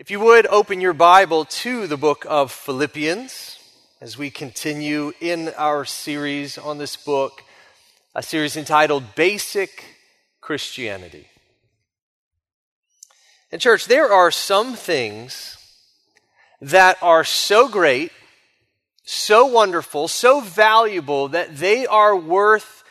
If 0.00 0.10
you 0.10 0.18
would 0.20 0.46
open 0.46 0.80
your 0.80 0.94
Bible 0.94 1.44
to 1.44 1.86
the 1.86 1.98
book 1.98 2.24
of 2.26 2.50
Philippians 2.50 3.58
as 4.00 4.16
we 4.16 4.30
continue 4.30 5.12
in 5.20 5.50
our 5.58 5.84
series 5.84 6.56
on 6.56 6.78
this 6.78 6.96
book, 6.96 7.42
a 8.14 8.22
series 8.22 8.56
entitled 8.56 9.14
Basic 9.14 9.84
Christianity. 10.40 11.26
And, 13.52 13.60
church, 13.60 13.84
there 13.84 14.10
are 14.10 14.30
some 14.30 14.74
things 14.74 15.58
that 16.62 16.96
are 17.02 17.22
so 17.22 17.68
great, 17.68 18.10
so 19.04 19.44
wonderful, 19.44 20.08
so 20.08 20.40
valuable 20.40 21.28
that 21.28 21.58
they 21.58 21.86
are 21.86 22.16
worth 22.16 22.84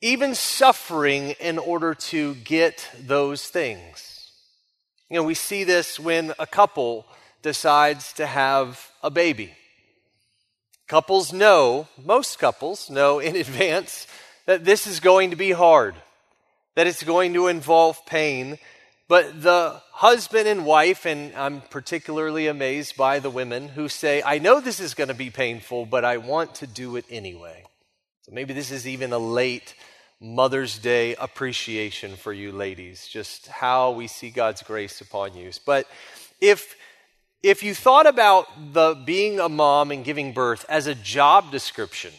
even 0.00 0.34
suffering 0.34 1.32
in 1.38 1.58
order 1.58 1.92
to 1.94 2.34
get 2.36 2.88
those 2.98 3.46
things. 3.46 4.13
You 5.10 5.16
know, 5.16 5.22
we 5.22 5.34
see 5.34 5.64
this 5.64 6.00
when 6.00 6.32
a 6.38 6.46
couple 6.46 7.06
decides 7.42 8.12
to 8.14 8.26
have 8.26 8.90
a 9.02 9.10
baby. 9.10 9.52
Couples 10.88 11.32
know, 11.32 11.88
most 12.02 12.38
couples 12.38 12.88
know 12.88 13.18
in 13.18 13.36
advance 13.46 14.06
that 14.46 14.64
this 14.64 14.86
is 14.86 15.00
going 15.00 15.30
to 15.30 15.36
be 15.36 15.52
hard, 15.52 15.94
that 16.74 16.86
it's 16.86 17.02
going 17.02 17.34
to 17.34 17.48
involve 17.48 18.04
pain. 18.06 18.58
But 19.06 19.42
the 19.42 19.82
husband 19.92 20.48
and 20.48 20.64
wife, 20.64 21.04
and 21.04 21.34
I'm 21.34 21.60
particularly 21.60 22.46
amazed 22.46 22.96
by 22.96 23.18
the 23.18 23.30
women 23.30 23.68
who 23.68 23.88
say, 23.88 24.22
I 24.24 24.38
know 24.38 24.60
this 24.60 24.80
is 24.80 24.94
going 24.94 25.08
to 25.08 25.14
be 25.14 25.28
painful, 25.28 25.84
but 25.84 26.04
I 26.04 26.16
want 26.16 26.54
to 26.56 26.66
do 26.66 26.96
it 26.96 27.04
anyway. 27.10 27.64
So 28.22 28.32
maybe 28.32 28.54
this 28.54 28.70
is 28.70 28.88
even 28.88 29.12
a 29.12 29.18
late 29.18 29.74
Mother's 30.24 30.78
Day 30.78 31.14
appreciation 31.16 32.16
for 32.16 32.32
you 32.32 32.50
ladies, 32.50 33.06
just 33.06 33.46
how 33.46 33.90
we 33.90 34.06
see 34.06 34.30
God's 34.30 34.62
grace 34.62 35.02
upon 35.02 35.36
you. 35.36 35.50
But 35.66 35.86
if 36.40 36.76
if 37.42 37.62
you 37.62 37.74
thought 37.74 38.06
about 38.06 38.46
the 38.72 38.94
being 39.04 39.38
a 39.38 39.50
mom 39.50 39.90
and 39.90 40.02
giving 40.02 40.32
birth 40.32 40.64
as 40.66 40.86
a 40.86 40.94
job 40.94 41.50
description, 41.50 42.10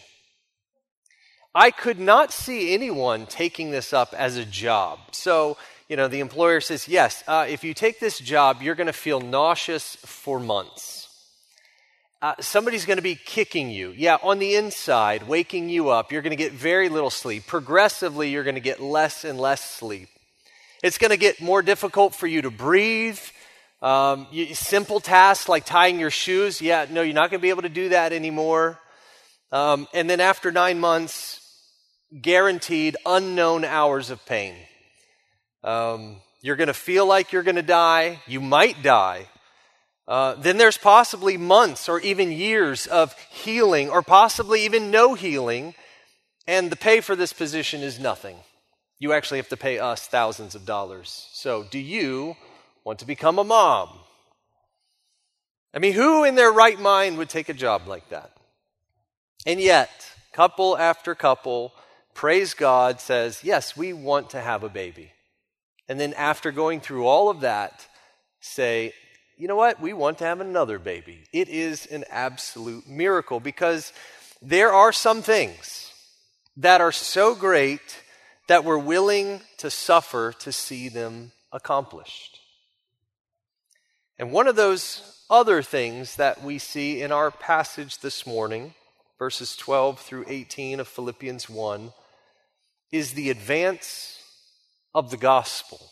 I 1.55 1.71
could 1.71 1.99
not 1.99 2.31
see 2.31 2.75
anyone 2.75 3.25
taking 3.25 3.71
this 3.71 3.91
up 3.91 4.13
as 4.13 4.37
a 4.37 4.45
job. 4.45 4.99
So, 5.11 5.57
you 5.89 5.95
know, 5.95 6.07
the 6.07 6.19
employer 6.19 6.61
says, 6.61 6.87
yes, 6.87 7.23
uh, 7.27 7.47
if 7.49 7.63
you 7.63 7.73
take 7.73 7.99
this 7.99 8.19
job, 8.19 8.61
you're 8.61 8.75
going 8.75 8.85
to 8.85 8.93
feel 8.93 9.19
nauseous 9.19 9.95
for 10.05 10.39
months 10.39 10.94
uh, 12.25 12.33
somebody's 12.39 12.85
going 12.85 12.97
to 12.97 13.03
be 13.03 13.13
kicking 13.13 13.69
you. 13.69 13.93
Yeah, 13.95 14.17
on 14.23 14.39
the 14.39 14.55
inside, 14.55 15.27
waking 15.27 15.69
you 15.69 15.89
up. 15.89 16.11
You're 16.11 16.23
going 16.23 16.35
to 16.35 16.43
get 16.43 16.53
very 16.53 16.89
little 16.89 17.11
sleep. 17.11 17.45
Progressively, 17.45 18.31
you're 18.31 18.43
going 18.43 18.55
to 18.55 18.61
get 18.61 18.81
less 18.81 19.23
and 19.23 19.39
less 19.39 19.63
sleep. 19.63 20.09
It's 20.81 20.97
going 20.97 21.11
to 21.11 21.17
get 21.17 21.39
more 21.39 21.61
difficult 21.61 22.15
for 22.15 22.25
you 22.25 22.41
to 22.41 22.49
breathe. 22.49 23.19
Um, 23.79 24.25
you, 24.31 24.55
simple 24.55 24.99
tasks 24.99 25.47
like 25.47 25.65
tying 25.67 25.99
your 25.99 26.09
shoes, 26.09 26.63
yeah, 26.63 26.87
no, 26.89 27.03
you're 27.03 27.13
not 27.13 27.29
going 27.29 27.41
to 27.41 27.43
be 27.43 27.51
able 27.51 27.61
to 27.61 27.69
do 27.69 27.89
that 27.89 28.11
anymore. 28.11 28.79
Um, 29.51 29.87
and 29.93 30.09
then 30.09 30.19
after 30.19 30.51
nine 30.51 30.79
months, 30.79 31.39
guaranteed 32.19 32.97
unknown 33.05 33.63
hours 33.63 34.09
of 34.09 34.25
pain. 34.25 34.55
Um, 35.63 36.15
you're 36.41 36.55
going 36.55 36.69
to 36.69 36.73
feel 36.73 37.05
like 37.05 37.33
you're 37.33 37.43
going 37.43 37.57
to 37.57 37.61
die. 37.61 38.19
You 38.25 38.41
might 38.41 38.81
die. 38.81 39.27
Uh, 40.07 40.35
then 40.35 40.57
there's 40.57 40.77
possibly 40.77 41.35
months 41.35 41.89
or 41.89 41.99
even 41.99 42.31
years 42.31 42.85
of 42.85 43.17
healing, 43.29 43.89
or 43.89 44.03
possibly 44.03 44.63
even 44.63 44.91
no 44.91 45.15
healing, 45.15 45.73
and 46.47 46.71
the 46.71 46.75
pay 46.75 47.01
for 47.01 47.15
this 47.15 47.33
position 47.33 47.81
is 47.81 47.99
nothing. 47.99 48.37
You 48.99 49.13
actually 49.13 49.39
have 49.39 49.49
to 49.49 49.57
pay 49.57 49.79
us 49.79 50.07
thousands 50.07 50.53
of 50.53 50.65
dollars. 50.65 51.27
So, 51.33 51.65
do 51.69 51.79
you 51.79 52.35
want 52.83 52.99
to 52.99 53.05
become 53.05 53.39
a 53.39 53.43
mom? 53.43 53.89
I 55.73 55.79
mean, 55.79 55.93
who 55.93 56.23
in 56.23 56.35
their 56.35 56.51
right 56.51 56.79
mind 56.79 57.17
would 57.17 57.29
take 57.29 57.49
a 57.49 57.53
job 57.53 57.87
like 57.87 58.07
that? 58.09 58.31
And 59.45 59.59
yet, 59.59 59.89
couple 60.31 60.77
after 60.77 61.15
couple, 61.15 61.73
praise 62.13 62.53
God, 62.53 63.01
says, 63.01 63.43
Yes, 63.43 63.75
we 63.75 63.91
want 63.91 64.29
to 64.29 64.39
have 64.39 64.63
a 64.63 64.69
baby. 64.69 65.11
And 65.89 65.99
then, 65.99 66.13
after 66.13 66.51
going 66.51 66.79
through 66.79 67.05
all 67.07 67.29
of 67.29 67.41
that, 67.41 67.87
say, 68.39 68.93
you 69.37 69.47
know 69.47 69.55
what? 69.55 69.81
We 69.81 69.93
want 69.93 70.19
to 70.19 70.25
have 70.25 70.39
another 70.39 70.79
baby. 70.79 71.23
It 71.33 71.49
is 71.49 71.85
an 71.87 72.05
absolute 72.09 72.87
miracle 72.87 73.39
because 73.39 73.91
there 74.41 74.71
are 74.71 74.91
some 74.91 75.21
things 75.21 75.93
that 76.57 76.81
are 76.81 76.91
so 76.91 77.35
great 77.35 78.01
that 78.47 78.63
we're 78.63 78.77
willing 78.77 79.41
to 79.57 79.69
suffer 79.69 80.33
to 80.39 80.51
see 80.51 80.87
them 80.87 81.31
accomplished. 81.51 82.39
And 84.17 84.31
one 84.31 84.47
of 84.47 84.55
those 84.55 85.23
other 85.29 85.61
things 85.61 86.15
that 86.15 86.41
we 86.43 86.57
see 86.57 87.01
in 87.01 87.11
our 87.11 87.31
passage 87.31 87.99
this 87.99 88.25
morning, 88.25 88.73
verses 89.19 89.55
12 89.55 89.99
through 89.99 90.25
18 90.27 90.79
of 90.79 90.87
Philippians 90.87 91.49
1, 91.49 91.91
is 92.91 93.13
the 93.13 93.29
advance 93.29 94.21
of 94.93 95.11
the 95.11 95.17
gospel. 95.17 95.91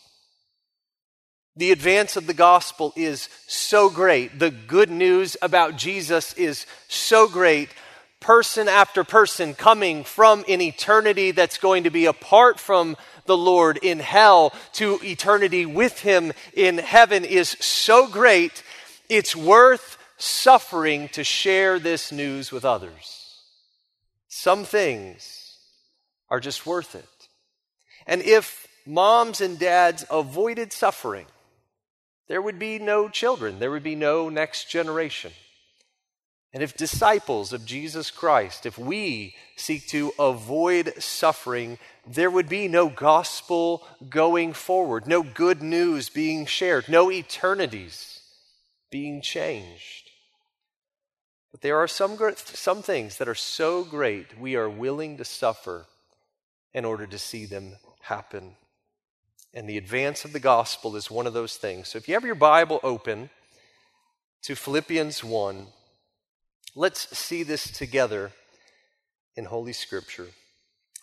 The 1.56 1.70
advance 1.70 2.16
of 2.16 2.26
the 2.26 2.34
gospel 2.34 2.92
is 2.96 3.28
so 3.46 3.88
great. 3.88 4.38
The 4.38 4.50
good 4.50 4.90
news 4.90 5.36
about 5.40 5.76
Jesus 5.76 6.32
is 6.34 6.66
so 6.88 7.28
great. 7.28 7.68
Person 8.18 8.68
after 8.68 9.04
person 9.04 9.54
coming 9.54 10.02
from 10.02 10.44
an 10.48 10.60
eternity 10.60 11.30
that's 11.30 11.58
going 11.58 11.84
to 11.84 11.90
be 11.90 12.06
apart 12.06 12.58
from 12.58 12.96
the 13.26 13.36
Lord 13.36 13.78
in 13.78 14.00
hell 14.00 14.52
to 14.74 14.98
eternity 15.02 15.64
with 15.64 16.00
Him 16.00 16.32
in 16.54 16.78
heaven 16.78 17.24
is 17.24 17.50
so 17.60 18.08
great, 18.08 18.62
it's 19.08 19.36
worth 19.36 19.98
suffering 20.16 21.08
to 21.10 21.22
share 21.22 21.78
this 21.78 22.10
news 22.10 22.50
with 22.50 22.64
others. 22.64 23.42
Some 24.28 24.64
things 24.64 25.58
are 26.28 26.40
just 26.40 26.66
worth 26.66 26.94
it. 26.94 27.04
And 28.06 28.22
if 28.22 28.66
moms 28.86 29.40
and 29.40 29.58
dads 29.58 30.04
avoided 30.10 30.72
suffering, 30.72 31.26
there 32.28 32.42
would 32.42 32.58
be 32.58 32.78
no 32.78 33.08
children, 33.08 33.58
there 33.58 33.70
would 33.70 33.82
be 33.82 33.94
no 33.94 34.28
next 34.28 34.70
generation. 34.70 35.32
And 36.54 36.62
if 36.62 36.76
disciples 36.76 37.52
of 37.52 37.66
Jesus 37.66 38.12
Christ, 38.12 38.64
if 38.64 38.78
we 38.78 39.34
seek 39.56 39.88
to 39.88 40.12
avoid 40.20 40.94
suffering, 41.02 41.78
there 42.06 42.30
would 42.30 42.48
be 42.48 42.68
no 42.68 42.88
gospel 42.88 43.84
going 44.08 44.52
forward, 44.52 45.08
no 45.08 45.24
good 45.24 45.62
news 45.62 46.08
being 46.08 46.46
shared, 46.46 46.88
no 46.88 47.10
eternities 47.10 48.20
being 48.88 49.20
changed. 49.20 50.10
But 51.50 51.60
there 51.60 51.78
are 51.78 51.88
some, 51.88 52.16
some 52.36 52.82
things 52.82 53.18
that 53.18 53.28
are 53.28 53.34
so 53.34 53.82
great 53.82 54.38
we 54.38 54.54
are 54.54 54.70
willing 54.70 55.16
to 55.16 55.24
suffer 55.24 55.86
in 56.72 56.84
order 56.84 57.06
to 57.06 57.18
see 57.18 57.46
them 57.46 57.76
happen. 58.00 58.54
And 59.56 59.68
the 59.68 59.78
advance 59.78 60.24
of 60.24 60.32
the 60.32 60.40
gospel 60.40 60.96
is 60.96 61.10
one 61.10 61.28
of 61.28 61.32
those 61.32 61.56
things. 61.56 61.88
So 61.88 61.96
if 61.96 62.08
you 62.08 62.14
have 62.14 62.24
your 62.24 62.34
Bible 62.34 62.80
open 62.82 63.30
to 64.42 64.56
Philippians 64.56 65.22
1, 65.22 65.68
let's 66.74 67.16
see 67.16 67.44
this 67.44 67.70
together 67.70 68.32
in 69.36 69.44
Holy 69.44 69.72
Scripture. 69.72 70.26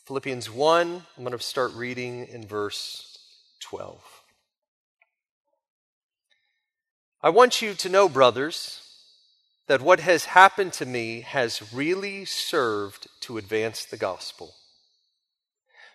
Philippians 0.06 0.52
1, 0.52 1.04
I'm 1.18 1.24
going 1.24 1.32
to 1.32 1.40
start 1.42 1.74
reading 1.74 2.28
in 2.28 2.46
verse 2.46 3.18
12. 3.62 4.02
I 7.24 7.30
want 7.30 7.62
you 7.62 7.74
to 7.76 7.88
know, 7.88 8.10
brothers, 8.10 8.82
that 9.68 9.82
what 9.82 10.02
has 10.02 10.26
happened 10.26 10.74
to 10.74 10.86
me 10.86 11.22
has 11.22 11.72
really 11.72 12.26
served 12.26 13.08
to 13.22 13.38
advance 13.38 13.86
the 13.86 13.96
gospel 13.96 14.56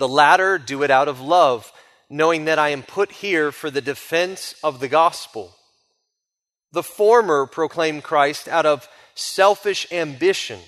The 0.00 0.08
latter 0.08 0.56
do 0.56 0.82
it 0.82 0.90
out 0.90 1.08
of 1.08 1.20
love, 1.20 1.70
knowing 2.08 2.46
that 2.46 2.58
I 2.58 2.70
am 2.70 2.82
put 2.82 3.12
here 3.12 3.52
for 3.52 3.70
the 3.70 3.82
defense 3.82 4.54
of 4.64 4.80
the 4.80 4.88
gospel. 4.88 5.54
The 6.72 6.82
former 6.82 7.46
proclaim 7.46 8.00
Christ 8.00 8.48
out 8.48 8.64
of 8.64 8.88
selfish 9.14 9.86
ambition, 9.92 10.58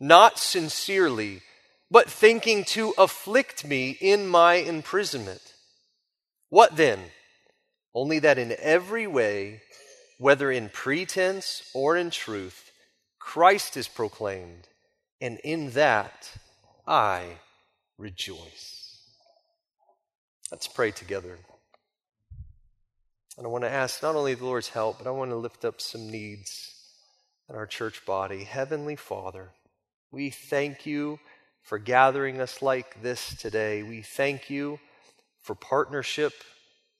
not 0.00 0.38
sincerely, 0.38 1.42
but 1.90 2.08
thinking 2.08 2.64
to 2.68 2.94
afflict 2.96 3.62
me 3.66 3.90
in 4.00 4.26
my 4.26 4.54
imprisonment. 4.54 5.52
What 6.48 6.76
then? 6.76 6.98
Only 7.94 8.20
that 8.20 8.38
in 8.38 8.56
every 8.58 9.06
way 9.06 9.60
whether 10.18 10.50
in 10.50 10.70
pretense 10.70 11.70
or 11.74 11.94
in 11.94 12.08
truth, 12.08 12.70
Christ 13.18 13.76
is 13.76 13.86
proclaimed, 13.86 14.66
and 15.20 15.38
in 15.40 15.72
that 15.72 16.30
I 16.86 17.36
rejoice. 17.98 19.00
Let's 20.50 20.68
pray 20.68 20.90
together. 20.90 21.38
And 23.38 23.46
I 23.46 23.48
want 23.48 23.64
to 23.64 23.70
ask 23.70 24.02
not 24.02 24.16
only 24.16 24.34
the 24.34 24.44
Lord's 24.44 24.68
help, 24.68 24.98
but 24.98 25.06
I 25.06 25.10
want 25.10 25.30
to 25.30 25.36
lift 25.36 25.64
up 25.64 25.80
some 25.80 26.10
needs 26.10 26.74
in 27.48 27.56
our 27.56 27.66
church 27.66 28.04
body. 28.04 28.44
Heavenly 28.44 28.96
Father, 28.96 29.50
we 30.10 30.30
thank 30.30 30.84
you 30.84 31.18
for 31.62 31.78
gathering 31.78 32.40
us 32.40 32.60
like 32.60 33.02
this 33.02 33.34
today. 33.36 33.82
We 33.82 34.02
thank 34.02 34.50
you 34.50 34.78
for 35.40 35.54
partnership 35.54 36.32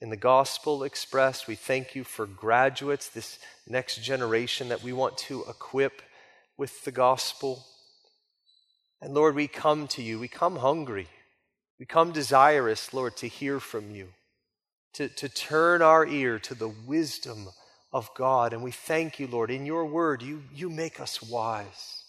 in 0.01 0.11
the 0.11 0.17
gospel 0.17 0.83
expressed. 0.83 1.47
We 1.47 1.55
thank 1.55 1.95
you 1.95 2.05
for 2.05 2.27
graduates, 2.27 3.09
this 3.09 3.39
next 3.69 4.03
generation 4.03 4.69
that 4.71 4.83
we 4.83 4.93
want 4.93 5.19
to 5.19 5.45
equip 5.49 6.03
with 6.57 6.85
the 6.85 6.93
gospel. 6.93 7.65
And 9.03 9.15
Lord, 9.15 9.35
we 9.35 9.49
come 9.49 9.89
to 9.89 10.03
you. 10.03 10.21
We 10.21 10.29
come 10.29 10.57
hungry. 10.57 11.09
We 11.81 11.87
come 11.87 12.13
desirous, 12.13 12.95
Lord, 12.95 13.17
to 13.17 13.27
hear 13.27 13.59
from 13.59 13.91
you, 13.91 14.11
to, 14.95 15.09
to 15.09 15.29
turn 15.29 15.83
our 15.83 16.07
ear 16.07 16.39
to 16.39 16.55
the 16.55 16.69
wisdom 16.69 17.49
of 17.93 18.09
God. 18.15 18.53
And 18.53 18.63
we 18.63 18.71
thank 18.71 19.19
you, 19.19 19.27
Lord. 19.27 19.51
In 19.51 19.67
your 19.67 19.85
word, 19.85 20.23
you, 20.23 20.45
you 20.55 20.71
make 20.71 21.01
us 21.01 21.21
wise. 21.21 22.05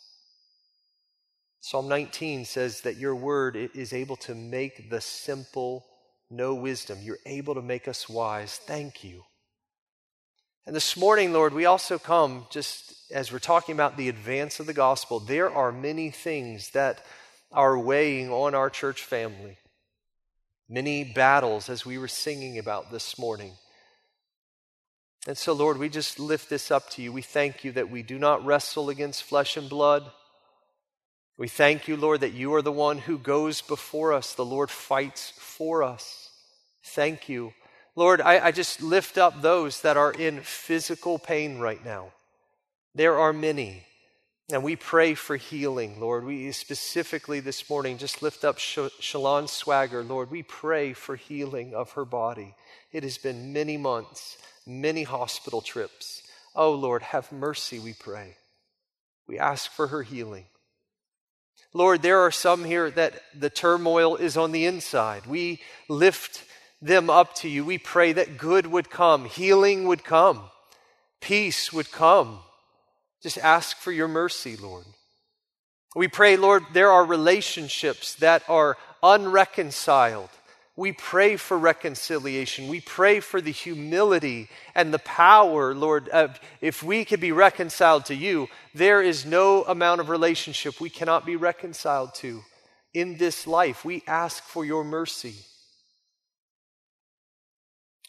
Psalm 1.62 1.88
19 1.88 2.46
says 2.46 2.82
that 2.82 2.98
your 2.98 3.16
word 3.16 3.56
is 3.56 3.94
able 3.94 4.18
to 4.18 4.36
make 4.36 4.92
the 4.92 5.02
simple 5.02 5.84
know 6.30 6.54
wisdom. 6.54 7.00
You're 7.02 7.18
able 7.26 7.56
to 7.56 7.62
make 7.64 7.88
us 7.88 8.08
wise. 8.08 8.58
Thank 8.58 9.04
you. 9.04 9.24
And 10.66 10.74
this 10.74 10.96
morning, 10.96 11.34
Lord, 11.34 11.54
we 11.54 11.66
also 11.66 12.00
come 12.00 12.46
just 12.50 12.94
as 13.12 13.34
we're 13.34 13.40
talking 13.40 13.74
about 13.74 13.98
the 13.98 14.08
advance 14.08 14.62
of 14.62 14.66
the 14.66 14.74
gospel. 14.74 15.20
There 15.20 15.52
are 15.52 15.74
many 15.74 16.10
things 16.10 16.70
that 16.70 17.04
are 17.52 17.78
weighing 17.78 18.32
on 18.32 18.56
our 18.56 18.70
church 18.70 19.04
family, 19.04 19.58
many 20.70 21.04
battles 21.04 21.68
as 21.68 21.86
we 21.86 21.98
were 21.98 22.08
singing 22.08 22.58
about 22.58 22.92
this 22.92 23.20
morning. 23.20 23.52
And 25.28 25.38
so, 25.38 25.52
Lord, 25.52 25.78
we 25.78 25.90
just 25.90 26.18
lift 26.18 26.50
this 26.50 26.72
up 26.72 26.90
to 26.92 27.02
you. 27.02 27.12
We 27.12 27.22
thank 27.22 27.66
you 27.66 27.74
that 27.74 27.90
we 27.90 28.02
do 28.02 28.18
not 28.18 28.46
wrestle 28.46 28.90
against 28.90 29.24
flesh 29.24 29.58
and 29.58 29.70
blood. 29.70 30.10
We 31.38 31.50
thank 31.50 31.90
you, 31.90 31.98
Lord, 31.98 32.22
that 32.22 32.34
you 32.34 32.54
are 32.56 32.62
the 32.62 32.72
one 32.72 33.00
who 33.00 33.18
goes 33.18 33.62
before 33.62 34.14
us. 34.14 34.34
The 34.34 34.46
Lord 34.46 34.70
fights 34.70 35.34
for 35.38 35.84
us. 35.84 36.30
Thank 36.86 37.28
you. 37.28 37.54
Lord, 37.96 38.22
I, 38.22 38.48
I, 38.48 38.52
just 38.52 38.82
lift 38.82 39.18
up 39.18 39.42
those 39.42 39.82
that 39.82 39.98
are 39.98 40.12
in 40.12 40.42
physical 40.42 41.20
pain 41.20 41.60
right 41.60 41.84
now. 41.86 42.12
There 42.96 43.20
are 43.20 43.34
many. 43.34 43.84
And 44.52 44.64
we 44.64 44.76
pray 44.76 45.14
for 45.14 45.38
healing, 45.38 46.00
Lord. 46.00 46.26
We 46.26 46.52
specifically 46.52 47.40
this 47.40 47.70
morning 47.70 47.98
just 47.98 48.22
lift 48.22 48.44
up 48.44 48.58
Sh- 48.58 48.80
Shalon 49.00 49.48
Swagger, 49.48 50.04
Lord. 50.04 50.32
We 50.32 50.44
pray 50.44 50.94
for 50.94 51.16
healing 51.16 51.74
of 51.74 51.92
her 51.92 52.04
body. 52.04 52.56
It 52.92 53.04
has 53.04 53.18
been 53.18 53.54
many 53.54 53.78
months, 53.78 54.38
many 54.66 55.04
hospital 55.04 55.62
trips. 55.62 56.24
Oh, 56.56 56.74
Lord, 56.74 57.04
have 57.04 57.32
mercy, 57.32 57.80
we 57.80 57.94
pray. 57.94 58.36
We 59.28 59.40
ask 59.40 59.72
for 59.72 59.88
her 59.88 60.04
healing. 60.04 60.46
Lord, 61.74 62.02
there 62.02 62.20
are 62.20 62.32
some 62.32 62.66
here 62.66 62.92
that 62.92 63.22
the 63.34 63.50
turmoil 63.50 64.16
is 64.16 64.36
on 64.38 64.52
the 64.52 64.66
inside. 64.66 65.26
We 65.26 65.62
lift 65.88 66.44
them 66.84 67.10
up 67.10 67.34
to 67.36 67.50
you. 67.50 67.64
We 67.66 67.78
pray 67.78 68.14
that 68.14 68.38
good 68.38 68.68
would 68.68 68.90
come, 68.90 69.26
healing 69.26 69.88
would 69.88 70.04
come, 70.04 70.42
peace 71.22 71.72
would 71.72 71.92
come. 71.92 72.40
Just 73.22 73.38
ask 73.38 73.78
for 73.78 73.92
your 73.92 74.10
mercy, 74.10 74.58
Lord. 74.58 74.86
We 75.96 76.08
pray, 76.08 76.36
Lord, 76.36 76.64
there 76.74 76.92
are 76.92 77.06
relationships 77.06 78.16
that 78.16 78.44
are 78.50 78.78
unreconciled. 79.02 80.30
We 80.76 80.92
pray 80.92 81.38
for 81.38 81.58
reconciliation. 81.58 82.68
We 82.68 82.82
pray 82.82 83.20
for 83.20 83.40
the 83.40 83.52
humility 83.52 84.50
and 84.74 84.92
the 84.92 85.00
power, 85.00 85.76
Lord. 85.76 86.10
Of, 86.10 86.40
if 86.62 86.82
we 86.82 87.06
could 87.06 87.20
be 87.20 87.32
reconciled 87.32 88.06
to 88.06 88.16
you, 88.16 88.48
there 88.74 89.02
is 89.02 89.24
no 89.24 89.64
amount 89.64 90.02
of 90.02 90.10
relationship 90.10 90.82
we 90.82 90.90
cannot 90.90 91.28
be 91.28 91.36
reconciled 91.36 92.16
to 92.16 92.42
in 92.94 93.18
this 93.18 93.46
life. 93.46 93.86
We 93.86 94.04
ask 94.08 94.44
for 94.44 94.66
your 94.66 94.84
mercy. 94.84 95.36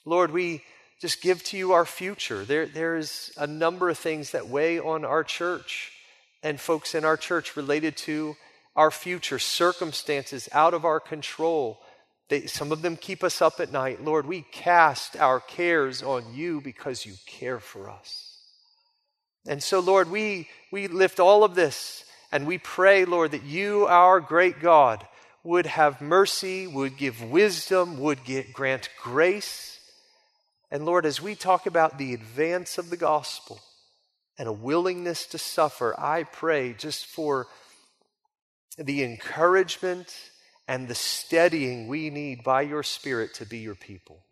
Lord, 0.04 0.30
we 0.30 0.62
just 1.00 1.22
give 1.22 1.42
to 1.44 1.56
you 1.56 1.72
our 1.72 1.84
future. 1.84 2.44
There, 2.44 2.66
there's 2.66 3.32
a 3.36 3.46
number 3.46 3.88
of 3.88 3.98
things 3.98 4.30
that 4.30 4.48
weigh 4.48 4.78
on 4.78 5.04
our 5.04 5.24
church 5.24 5.92
and 6.42 6.60
folks 6.60 6.94
in 6.94 7.04
our 7.04 7.16
church 7.16 7.56
related 7.56 7.96
to 7.98 8.36
our 8.76 8.90
future, 8.90 9.38
circumstances 9.38 10.48
out 10.52 10.74
of 10.74 10.84
our 10.84 11.00
control. 11.00 11.80
They, 12.28 12.46
some 12.46 12.72
of 12.72 12.82
them 12.82 12.96
keep 12.96 13.24
us 13.24 13.40
up 13.40 13.60
at 13.60 13.72
night. 13.72 14.04
Lord, 14.04 14.26
we 14.26 14.42
cast 14.52 15.16
our 15.16 15.40
cares 15.40 16.02
on 16.02 16.34
you 16.34 16.60
because 16.60 17.06
you 17.06 17.14
care 17.26 17.60
for 17.60 17.88
us. 17.88 18.38
And 19.46 19.62
so, 19.62 19.80
Lord, 19.80 20.10
we, 20.10 20.48
we 20.72 20.88
lift 20.88 21.20
all 21.20 21.44
of 21.44 21.54
this 21.54 22.04
and 22.32 22.46
we 22.46 22.58
pray, 22.58 23.04
Lord, 23.04 23.30
that 23.30 23.44
you, 23.44 23.86
our 23.86 24.20
great 24.20 24.60
God, 24.60 25.06
would 25.44 25.66
have 25.66 26.00
mercy, 26.00 26.66
would 26.66 26.96
give 26.96 27.22
wisdom, 27.22 28.00
would 28.00 28.24
get, 28.24 28.52
grant 28.52 28.88
grace 29.02 29.73
and 30.74 30.84
Lord, 30.84 31.06
as 31.06 31.22
we 31.22 31.36
talk 31.36 31.66
about 31.66 31.98
the 31.98 32.14
advance 32.14 32.78
of 32.78 32.90
the 32.90 32.96
gospel 32.96 33.60
and 34.36 34.48
a 34.48 34.52
willingness 34.52 35.24
to 35.26 35.38
suffer, 35.38 35.94
I 35.96 36.24
pray 36.24 36.74
just 36.76 37.06
for 37.06 37.46
the 38.76 39.04
encouragement 39.04 40.12
and 40.66 40.88
the 40.88 40.96
steadying 40.96 41.86
we 41.86 42.10
need 42.10 42.42
by 42.42 42.62
your 42.62 42.82
Spirit 42.82 43.34
to 43.34 43.46
be 43.46 43.58
your 43.58 43.76
people. 43.76 44.24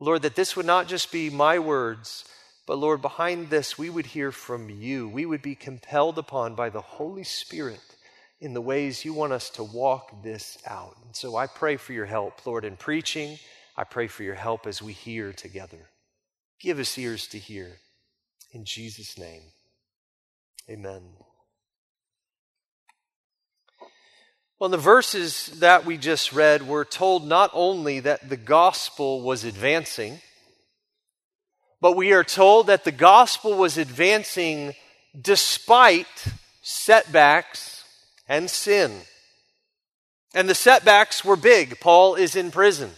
Lord, 0.00 0.20
that 0.20 0.36
this 0.36 0.54
would 0.54 0.66
not 0.66 0.86
just 0.86 1.10
be 1.10 1.30
my 1.30 1.58
words, 1.58 2.26
but 2.66 2.76
Lord, 2.76 3.00
behind 3.00 3.48
this, 3.48 3.78
we 3.78 3.88
would 3.88 4.04
hear 4.04 4.32
from 4.32 4.68
you. 4.68 5.08
We 5.08 5.24
would 5.24 5.40
be 5.40 5.54
compelled 5.54 6.18
upon 6.18 6.56
by 6.56 6.68
the 6.68 6.82
Holy 6.82 7.24
Spirit 7.24 7.80
in 8.38 8.52
the 8.52 8.60
ways 8.60 9.02
you 9.02 9.14
want 9.14 9.32
us 9.32 9.48
to 9.48 9.64
walk 9.64 10.22
this 10.22 10.58
out. 10.66 10.94
And 11.06 11.16
so 11.16 11.36
I 11.36 11.46
pray 11.46 11.78
for 11.78 11.94
your 11.94 12.04
help, 12.04 12.44
Lord, 12.44 12.66
in 12.66 12.76
preaching 12.76 13.38
I 13.76 13.84
pray 13.84 14.06
for 14.06 14.22
your 14.22 14.34
help 14.34 14.66
as 14.66 14.80
we 14.80 14.92
hear 14.92 15.32
together. 15.32 15.90
Give 16.60 16.78
us 16.78 16.96
ears 16.96 17.26
to 17.28 17.38
hear. 17.38 17.78
In 18.52 18.64
Jesus' 18.64 19.18
name, 19.18 19.42
amen. 20.70 21.02
Well, 24.58 24.66
in 24.66 24.70
the 24.70 24.78
verses 24.78 25.48
that 25.58 25.84
we 25.84 25.98
just 25.98 26.32
read, 26.32 26.62
we're 26.62 26.84
told 26.84 27.26
not 27.26 27.50
only 27.52 27.98
that 28.00 28.28
the 28.28 28.36
gospel 28.36 29.20
was 29.20 29.42
advancing, 29.42 30.20
but 31.80 31.96
we 31.96 32.12
are 32.12 32.24
told 32.24 32.68
that 32.68 32.84
the 32.84 32.92
gospel 32.92 33.54
was 33.56 33.76
advancing 33.76 34.74
despite 35.20 36.06
setbacks 36.62 37.84
and 38.28 38.48
sin. 38.48 39.00
And 40.32 40.48
the 40.48 40.54
setbacks 40.54 41.24
were 41.24 41.36
big. 41.36 41.80
Paul 41.80 42.14
is 42.14 42.36
in 42.36 42.50
prison. 42.50 42.90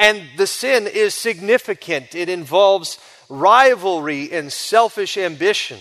And 0.00 0.22
the 0.38 0.46
sin 0.46 0.86
is 0.86 1.14
significant. 1.14 2.14
It 2.14 2.30
involves 2.30 2.98
rivalry 3.28 4.32
and 4.32 4.50
selfish 4.50 5.18
ambition. 5.18 5.78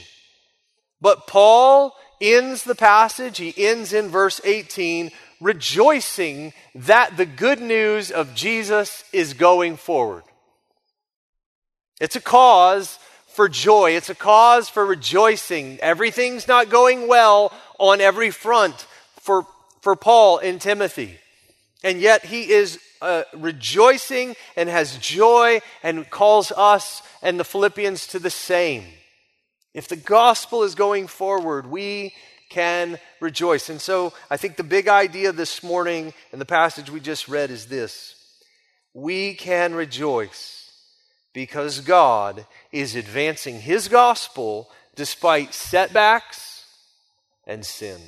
But 0.99 1.25
Paul 1.25 1.95
ends 2.19 2.65
the 2.65 2.75
passage, 2.75 3.37
he 3.37 3.53
ends 3.55 3.93
in 3.93 4.09
verse 4.09 4.41
18, 4.43 5.11
rejoicing 5.39 6.51
that 6.75 7.15
the 7.15 7.25
good 7.25 7.61
news 7.61 8.11
of 8.11 8.35
Jesus 8.35 9.05
is 9.13 9.33
going 9.33 9.77
forward. 9.77 10.23
It's 12.01 12.17
a 12.17 12.21
cause 12.21 12.99
for 13.27 13.47
joy, 13.47 13.91
it's 13.91 14.09
a 14.09 14.15
cause 14.15 14.67
for 14.67 14.85
rejoicing. 14.85 15.79
Everything's 15.79 16.45
not 16.45 16.69
going 16.69 17.07
well 17.07 17.53
on 17.77 18.01
every 18.01 18.31
front 18.31 18.85
for, 19.21 19.47
for 19.79 19.95
Paul 19.95 20.39
and 20.39 20.59
Timothy. 20.59 21.17
And 21.85 22.01
yet 22.01 22.25
he 22.25 22.51
is 22.51 22.79
uh, 23.01 23.23
rejoicing 23.33 24.35
and 24.55 24.69
has 24.69 24.97
joy 24.97 25.61
and 25.83 26.09
calls 26.09 26.51
us 26.51 27.01
and 27.21 27.39
the 27.39 27.43
Philippians 27.43 28.07
to 28.07 28.19
the 28.19 28.29
same. 28.29 28.83
If 29.73 29.87
the 29.87 29.95
gospel 29.95 30.63
is 30.63 30.75
going 30.75 31.07
forward, 31.07 31.67
we 31.67 32.13
can 32.49 32.99
rejoice. 33.19 33.69
And 33.69 33.79
so 33.79 34.13
I 34.29 34.37
think 34.37 34.55
the 34.57 34.63
big 34.63 34.87
idea 34.87 35.31
this 35.31 35.61
morning 35.63 36.13
in 36.33 36.39
the 36.39 36.45
passage 36.45 36.89
we 36.89 36.99
just 36.99 37.27
read 37.27 37.51
is 37.51 37.67
this 37.67 38.15
we 38.93 39.35
can 39.35 39.75
rejoice 39.75 40.71
because 41.33 41.81
God 41.81 42.45
is 42.71 42.95
advancing 42.95 43.61
his 43.61 43.87
gospel 43.87 44.69
despite 44.95 45.53
setbacks 45.53 46.65
and 47.45 47.65
sin. 47.65 47.99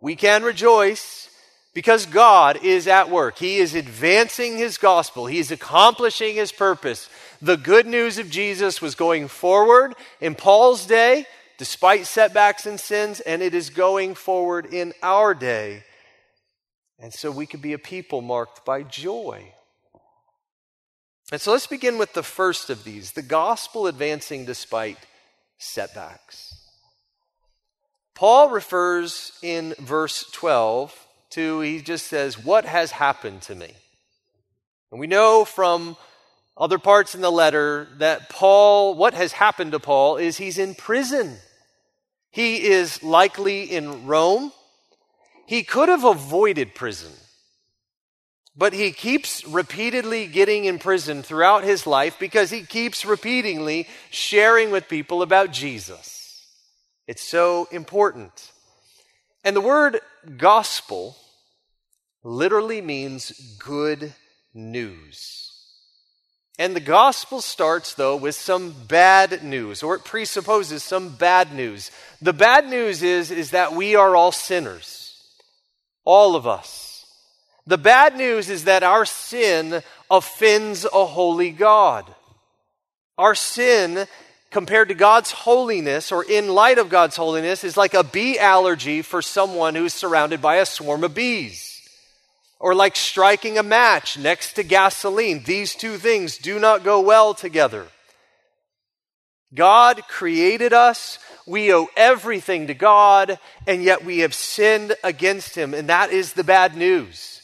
We 0.00 0.16
can 0.16 0.42
rejoice 0.42 1.28
because 1.74 2.06
God 2.06 2.64
is 2.64 2.86
at 2.86 3.10
work. 3.10 3.38
He 3.38 3.58
is 3.58 3.74
advancing 3.74 4.56
His 4.56 4.78
gospel. 4.78 5.26
He 5.26 5.40
is 5.40 5.50
accomplishing 5.50 6.36
His 6.36 6.52
purpose. 6.52 7.10
The 7.42 7.56
good 7.56 7.86
news 7.86 8.16
of 8.18 8.30
Jesus 8.30 8.80
was 8.80 8.94
going 8.94 9.28
forward 9.28 9.94
in 10.20 10.36
Paul's 10.36 10.86
day, 10.86 11.26
despite 11.58 12.06
setbacks 12.06 12.64
and 12.64 12.78
sins, 12.78 13.20
and 13.20 13.42
it 13.42 13.54
is 13.54 13.70
going 13.70 14.14
forward 14.14 14.72
in 14.72 14.94
our 15.02 15.34
day. 15.34 15.82
And 17.00 17.12
so 17.12 17.30
we 17.30 17.46
could 17.46 17.60
be 17.60 17.72
a 17.72 17.78
people 17.78 18.22
marked 18.22 18.64
by 18.64 18.84
joy. 18.84 19.52
And 21.32 21.40
so 21.40 21.52
let's 21.52 21.66
begin 21.66 21.98
with 21.98 22.12
the 22.12 22.22
first 22.22 22.70
of 22.70 22.84
these 22.84 23.12
the 23.12 23.22
gospel 23.22 23.88
advancing 23.88 24.44
despite 24.44 24.98
setbacks. 25.58 26.54
Paul 28.14 28.50
refers 28.50 29.32
in 29.42 29.74
verse 29.80 30.30
12 30.30 31.03
to, 31.34 31.60
he 31.60 31.80
just 31.80 32.06
says, 32.06 32.42
What 32.42 32.64
has 32.64 32.90
happened 32.90 33.42
to 33.42 33.54
me? 33.54 33.72
And 34.90 35.00
we 35.00 35.06
know 35.06 35.44
from 35.44 35.96
other 36.56 36.78
parts 36.78 37.14
in 37.14 37.20
the 37.20 37.32
letter 37.32 37.88
that 37.98 38.28
Paul, 38.30 38.94
what 38.94 39.14
has 39.14 39.32
happened 39.32 39.72
to 39.72 39.80
Paul 39.80 40.16
is 40.16 40.36
he's 40.36 40.58
in 40.58 40.74
prison. 40.74 41.36
He 42.30 42.64
is 42.64 43.02
likely 43.02 43.64
in 43.64 44.06
Rome. 44.06 44.52
He 45.46 45.62
could 45.62 45.88
have 45.88 46.04
avoided 46.04 46.74
prison, 46.74 47.12
but 48.56 48.72
he 48.72 48.92
keeps 48.92 49.46
repeatedly 49.46 50.26
getting 50.26 50.64
in 50.64 50.78
prison 50.78 51.22
throughout 51.22 51.64
his 51.64 51.86
life 51.86 52.16
because 52.18 52.50
he 52.50 52.62
keeps 52.62 53.04
repeatedly 53.04 53.86
sharing 54.10 54.70
with 54.70 54.88
people 54.88 55.22
about 55.22 55.50
Jesus. 55.52 56.46
It's 57.06 57.22
so 57.22 57.68
important. 57.70 58.52
And 59.42 59.54
the 59.54 59.60
word 59.60 60.00
gospel 60.38 61.16
literally 62.24 62.80
means 62.80 63.56
good 63.58 64.14
news. 64.54 65.50
And 66.58 66.74
the 66.74 66.80
gospel 66.80 67.40
starts, 67.40 67.94
though, 67.94 68.16
with 68.16 68.36
some 68.36 68.74
bad 68.86 69.42
news, 69.42 69.82
or 69.82 69.96
it 69.96 70.04
presupposes 70.04 70.82
some 70.82 71.10
bad 71.16 71.52
news. 71.52 71.90
The 72.22 72.32
bad 72.32 72.68
news 72.68 73.02
is, 73.02 73.30
is 73.30 73.50
that 73.50 73.74
we 73.74 73.96
are 73.96 74.14
all 74.14 74.32
sinners, 74.32 75.20
all 76.04 76.36
of 76.36 76.46
us. 76.46 77.06
The 77.66 77.78
bad 77.78 78.16
news 78.16 78.48
is 78.48 78.64
that 78.64 78.82
our 78.82 79.04
sin 79.04 79.82
offends 80.10 80.84
a 80.84 81.06
holy 81.06 81.50
God. 81.50 82.14
Our 83.18 83.34
sin, 83.34 84.06
compared 84.50 84.88
to 84.88 84.94
God's 84.94 85.32
holiness, 85.32 86.12
or 86.12 86.22
in 86.24 86.48
light 86.48 86.78
of 86.78 86.88
God's 86.88 87.16
holiness, 87.16 87.64
is 87.64 87.76
like 87.76 87.94
a 87.94 88.04
bee 88.04 88.38
allergy 88.38 89.02
for 89.02 89.22
someone 89.22 89.74
who's 89.74 89.94
surrounded 89.94 90.40
by 90.40 90.56
a 90.56 90.66
swarm 90.66 91.02
of 91.02 91.14
bees 91.14 91.73
or 92.58 92.74
like 92.74 92.96
striking 92.96 93.58
a 93.58 93.62
match 93.62 94.18
next 94.18 94.54
to 94.54 94.62
gasoline. 94.62 95.42
These 95.44 95.74
two 95.74 95.98
things 95.98 96.38
do 96.38 96.58
not 96.58 96.84
go 96.84 97.00
well 97.00 97.34
together. 97.34 97.86
God 99.54 100.02
created 100.08 100.72
us. 100.72 101.18
We 101.46 101.72
owe 101.72 101.88
everything 101.96 102.66
to 102.68 102.74
God, 102.74 103.38
and 103.66 103.82
yet 103.82 104.04
we 104.04 104.20
have 104.20 104.34
sinned 104.34 104.96
against 105.04 105.54
Him. 105.54 105.74
And 105.74 105.88
that 105.88 106.10
is 106.10 106.32
the 106.32 106.44
bad 106.44 106.76
news. 106.76 107.42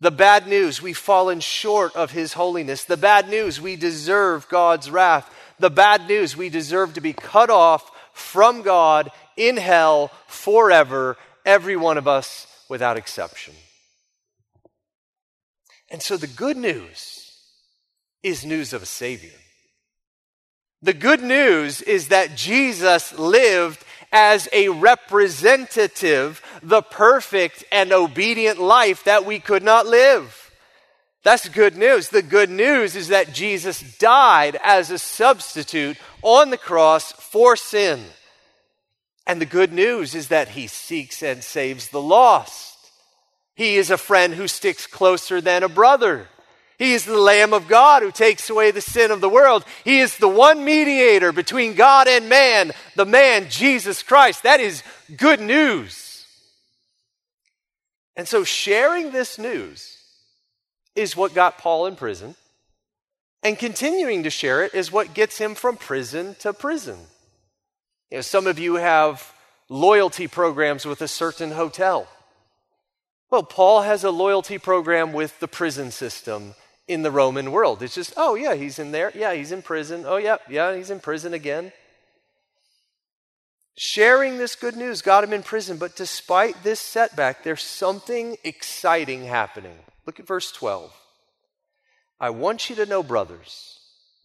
The 0.00 0.10
bad 0.10 0.46
news, 0.46 0.80
we've 0.80 0.96
fallen 0.96 1.40
short 1.40 1.94
of 1.94 2.12
His 2.12 2.32
holiness. 2.32 2.84
The 2.84 2.96
bad 2.96 3.28
news, 3.28 3.60
we 3.60 3.76
deserve 3.76 4.48
God's 4.48 4.90
wrath. 4.90 5.30
The 5.58 5.70
bad 5.70 6.08
news, 6.08 6.36
we 6.36 6.48
deserve 6.48 6.94
to 6.94 7.02
be 7.02 7.12
cut 7.12 7.50
off 7.50 7.90
from 8.14 8.62
God 8.62 9.10
in 9.36 9.58
hell 9.58 10.10
forever, 10.26 11.18
every 11.44 11.76
one 11.76 11.98
of 11.98 12.08
us 12.08 12.46
without 12.68 12.96
exception. 12.96 13.54
And 15.90 16.02
so 16.02 16.16
the 16.16 16.26
good 16.26 16.56
news 16.56 17.32
is 18.22 18.44
news 18.44 18.72
of 18.72 18.82
a 18.82 18.86
Savior. 18.86 19.30
The 20.82 20.94
good 20.94 21.22
news 21.22 21.82
is 21.82 22.08
that 22.08 22.36
Jesus 22.36 23.18
lived 23.18 23.84
as 24.12 24.48
a 24.52 24.68
representative, 24.68 26.42
the 26.62 26.82
perfect 26.82 27.64
and 27.70 27.92
obedient 27.92 28.58
life 28.58 29.04
that 29.04 29.24
we 29.24 29.38
could 29.38 29.62
not 29.62 29.86
live. 29.86 30.50
That's 31.22 31.48
good 31.48 31.76
news. 31.76 32.08
The 32.08 32.22
good 32.22 32.48
news 32.48 32.96
is 32.96 33.08
that 33.08 33.34
Jesus 33.34 33.80
died 33.98 34.58
as 34.64 34.90
a 34.90 34.98
substitute 34.98 35.98
on 36.22 36.50
the 36.50 36.56
cross 36.56 37.12
for 37.12 37.56
sin. 37.56 38.02
And 39.26 39.40
the 39.40 39.46
good 39.46 39.72
news 39.72 40.14
is 40.14 40.28
that 40.28 40.48
he 40.48 40.66
seeks 40.66 41.22
and 41.22 41.44
saves 41.44 41.88
the 41.88 42.00
lost. 42.00 42.69
He 43.60 43.76
is 43.76 43.90
a 43.90 43.98
friend 43.98 44.32
who 44.32 44.48
sticks 44.48 44.86
closer 44.86 45.38
than 45.38 45.62
a 45.62 45.68
brother. 45.68 46.28
He 46.78 46.94
is 46.94 47.04
the 47.04 47.18
Lamb 47.18 47.52
of 47.52 47.68
God 47.68 48.02
who 48.02 48.10
takes 48.10 48.48
away 48.48 48.70
the 48.70 48.80
sin 48.80 49.10
of 49.10 49.20
the 49.20 49.28
world. 49.28 49.66
He 49.84 50.00
is 50.00 50.16
the 50.16 50.30
one 50.30 50.64
mediator 50.64 51.30
between 51.30 51.74
God 51.74 52.08
and 52.08 52.30
man, 52.30 52.72
the 52.96 53.04
man, 53.04 53.50
Jesus 53.50 54.02
Christ. 54.02 54.44
That 54.44 54.60
is 54.60 54.82
good 55.14 55.42
news. 55.42 56.26
And 58.16 58.26
so, 58.26 58.44
sharing 58.44 59.10
this 59.10 59.38
news 59.38 59.98
is 60.94 61.14
what 61.14 61.34
got 61.34 61.58
Paul 61.58 61.84
in 61.84 61.96
prison, 61.96 62.36
and 63.42 63.58
continuing 63.58 64.22
to 64.22 64.30
share 64.30 64.64
it 64.64 64.72
is 64.72 64.90
what 64.90 65.12
gets 65.12 65.36
him 65.36 65.54
from 65.54 65.76
prison 65.76 66.34
to 66.38 66.54
prison. 66.54 66.98
You 68.10 68.16
know, 68.16 68.22
some 68.22 68.46
of 68.46 68.58
you 68.58 68.76
have 68.76 69.34
loyalty 69.68 70.28
programs 70.28 70.86
with 70.86 71.02
a 71.02 71.08
certain 71.08 71.50
hotel. 71.50 72.08
Well, 73.30 73.44
Paul 73.44 73.82
has 73.82 74.02
a 74.02 74.10
loyalty 74.10 74.58
program 74.58 75.12
with 75.12 75.38
the 75.38 75.46
prison 75.46 75.92
system 75.92 76.54
in 76.88 77.02
the 77.02 77.12
Roman 77.12 77.52
world. 77.52 77.80
It's 77.80 77.94
just, 77.94 78.12
oh, 78.16 78.34
yeah, 78.34 78.54
he's 78.54 78.80
in 78.80 78.90
there. 78.90 79.12
Yeah, 79.14 79.34
he's 79.34 79.52
in 79.52 79.62
prison. 79.62 80.04
Oh, 80.04 80.16
yeah, 80.16 80.38
yeah, 80.48 80.74
he's 80.74 80.90
in 80.90 80.98
prison 80.98 81.32
again. 81.32 81.72
Sharing 83.78 84.36
this 84.36 84.56
good 84.56 84.76
news 84.76 85.00
got 85.00 85.22
him 85.22 85.32
in 85.32 85.44
prison, 85.44 85.78
but 85.78 85.94
despite 85.94 86.64
this 86.64 86.80
setback, 86.80 87.44
there's 87.44 87.62
something 87.62 88.36
exciting 88.42 89.24
happening. 89.24 89.78
Look 90.06 90.18
at 90.18 90.26
verse 90.26 90.50
12. 90.50 90.92
I 92.18 92.30
want 92.30 92.68
you 92.68 92.76
to 92.76 92.86
know, 92.86 93.04
brothers, 93.04 93.78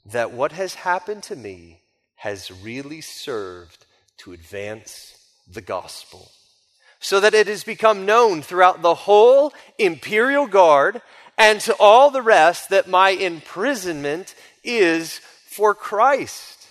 that 0.07 0.31
what 0.31 0.51
has 0.51 0.73
happened 0.73 1.21
to 1.23 1.35
me 1.35 1.81
has 2.15 2.51
really 2.51 3.01
served 3.01 3.85
to 4.17 4.33
advance 4.33 5.15
the 5.47 5.61
gospel 5.61 6.31
so 7.05 7.19
that 7.19 7.35
it 7.35 7.45
has 7.45 7.63
become 7.63 8.07
known 8.07 8.41
throughout 8.41 8.81
the 8.81 8.95
whole 8.95 9.53
imperial 9.77 10.47
guard 10.47 11.03
and 11.37 11.61
to 11.61 11.75
all 11.79 12.09
the 12.09 12.23
rest 12.23 12.69
that 12.69 12.89
my 12.89 13.11
imprisonment 13.11 14.33
is 14.63 15.19
for 15.45 15.75
Christ. 15.75 16.67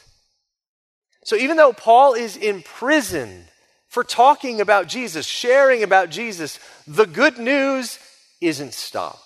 So 1.22 1.36
even 1.36 1.56
though 1.56 1.72
Paul 1.72 2.14
is 2.14 2.36
imprisoned 2.36 3.44
for 3.86 4.02
talking 4.02 4.60
about 4.60 4.88
Jesus, 4.88 5.24
sharing 5.24 5.84
about 5.84 6.10
Jesus, 6.10 6.58
the 6.84 7.06
good 7.06 7.38
news 7.38 8.00
isn't 8.40 8.74
stopped. 8.74 9.20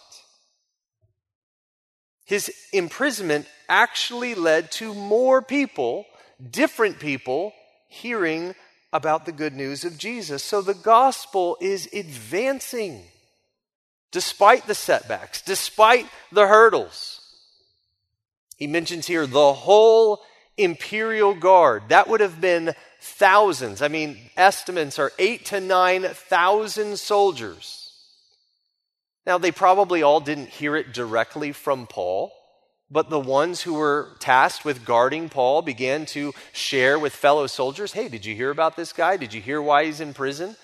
His 2.27 2.53
imprisonment 2.71 3.47
actually 3.67 4.35
led 4.35 4.71
to 4.73 4.93
more 4.93 5.41
people, 5.41 6.05
different 6.51 7.01
people, 7.01 7.55
hearing 7.89 8.55
about 8.93 9.27
the 9.27 9.33
good 9.33 9.55
news 9.55 9.85
of 9.85 9.99
Jesus. 9.99 10.43
So 10.43 10.63
the 10.63 10.75
gospel 10.75 11.57
is 11.61 11.89
advancing 11.93 13.03
despite 14.11 14.67
the 14.67 14.75
setbacks, 14.75 15.43
despite 15.43 16.07
the 16.33 16.47
hurdles. 16.47 17.21
He 18.57 18.67
mentions 18.67 19.07
here 19.07 19.27
the 19.27 19.53
whole 19.53 20.23
imperial 20.57 21.35
guard. 21.35 21.85
That 21.89 22.09
would 22.09 22.21
have 22.21 22.41
been 22.41 22.75
thousands. 23.01 23.83
I 23.83 23.89
mean, 23.89 24.19
estimates 24.37 24.99
are 24.99 25.13
eight 25.19 25.45
to 25.47 25.61
nine 25.61 26.03
thousand 26.03 26.99
soldiers. 26.99 27.93
Now, 29.27 29.37
they 29.37 29.53
probably 29.53 30.03
all 30.03 30.21
didn't 30.21 30.49
hear 30.49 30.75
it 30.75 30.95
directly 30.95 31.53
from 31.53 31.87
Paul. 31.87 32.33
But 32.91 33.11
the 33.11 33.21
ones 33.21 33.63
who 33.63 33.75
were 33.75 34.17
tasked 34.19 34.65
with 34.65 34.85
guarding 34.85 35.29
Paul 35.29 35.61
began 35.61 36.07
to 36.07 36.33
share 36.53 36.99
with 36.99 37.13
fellow 37.13 37.47
soldiers 37.47 37.93
hey, 37.93 38.09
did 38.09 38.25
you 38.25 38.35
hear 38.35 38.51
about 38.51 38.77
this 38.77 38.93
guy? 38.93 39.17
Did 39.17 39.35
you 39.35 39.41
hear 39.41 39.61
why 39.61 39.85
he's 39.85 40.01
in 40.01 40.15
prison? 40.15 40.57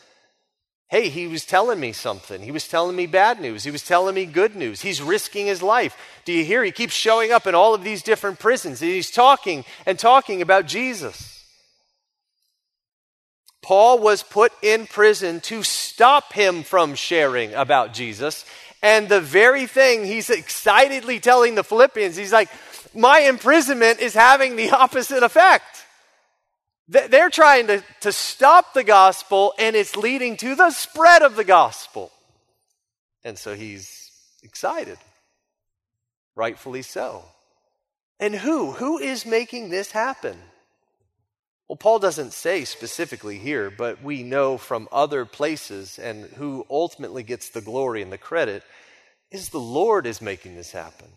Hey, 0.89 1.09
he 1.09 1.27
was 1.27 1.45
telling 1.45 1.81
me 1.81 1.93
something. 1.93 2.41
He 2.43 2.53
was 2.53 2.69
telling 2.69 2.95
me 2.95 3.07
bad 3.07 3.41
news. 3.41 3.65
He 3.65 3.71
was 3.71 3.83
telling 3.83 4.15
me 4.15 4.27
good 4.27 4.55
news. 4.55 4.83
He's 4.83 5.03
risking 5.03 5.47
his 5.47 5.63
life. 5.63 5.97
Do 6.25 6.33
you 6.33 6.45
hear? 6.45 6.63
He 6.63 6.71
keeps 6.71 6.95
showing 6.95 7.33
up 7.33 7.47
in 7.47 7.55
all 7.55 7.75
of 7.75 7.83
these 7.83 8.03
different 8.03 8.39
prisons. 8.39 8.81
And 8.81 8.91
he's 8.91 9.11
talking 9.11 9.65
and 9.87 9.99
talking 9.99 10.41
about 10.41 10.67
Jesus. 10.67 11.35
Paul 13.63 13.99
was 13.99 14.23
put 14.23 14.53
in 14.63 14.87
prison 14.87 15.41
to 15.41 15.63
stop 15.63 16.35
him 16.35 16.63
from 16.63 16.95
sharing 16.95 17.55
about 17.55 17.95
Jesus 17.95 18.45
and 18.85 19.09
the 19.09 19.21
very 19.23 19.67
thing 19.67 20.05
he's 20.05 20.29
excitedly 20.29 21.19
telling 21.19 21.55
the 21.55 21.65
Philippians, 21.65 22.17
he's 22.17 22.35
like, 22.35 22.51
my 22.95 23.21
imprisonment 23.21 23.99
is 23.99 24.13
having 24.13 24.57
the 24.57 24.71
opposite 24.83 25.23
effect. 25.23 25.87
They're 26.87 27.31
trying 27.31 27.69
to, 27.69 27.83
to 28.01 28.13
stop 28.13 28.75
the 28.75 28.85
gospel, 28.85 29.55
and 29.59 29.75
it's 29.75 29.97
leading 29.97 30.37
to 30.37 30.55
the 30.55 30.71
spread 30.71 31.23
of 31.23 31.35
the 31.35 31.45
gospel. 31.45 32.13
And 33.25 33.39
so 33.39 33.55
he's 33.55 34.13
excited, 34.43 34.99
rightfully 36.37 36.83
so. 36.83 37.25
And 38.21 38.35
who? 38.35 38.73
Who 38.73 38.99
is 38.99 39.25
making 39.25 39.71
this 39.71 39.93
happen? 39.93 40.37
Well, 41.75 41.79
Paul 41.79 41.99
doesn't 41.99 42.33
say 42.33 42.65
specifically 42.65 43.37
here, 43.37 43.69
but 43.69 44.01
we 44.01 44.23
know 44.23 44.59
from 44.59 44.87
other 44.93 45.25
places, 45.25 45.99
and 45.99 46.27
who 46.27 46.65
ultimately 46.71 47.25
gets 47.25 47.49
the 47.49 47.61
glory 47.61 48.01
and 48.01 48.13
the 48.13 48.17
credit 48.17 48.63
is 49.33 49.49
the 49.49 49.59
Lord 49.59 50.07
is 50.07 50.23
making 50.23 50.55
this 50.55 50.71
happen. 50.71 51.09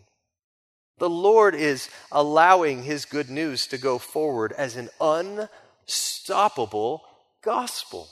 The 0.97 1.11
Lord 1.11 1.53
is 1.53 1.91
allowing 2.11 2.81
his 2.81 3.05
good 3.05 3.29
news 3.29 3.67
to 3.67 3.77
go 3.77 3.99
forward 3.99 4.51
as 4.51 4.75
an 4.75 4.89
unstoppable 4.99 7.03
gospel. 7.43 8.07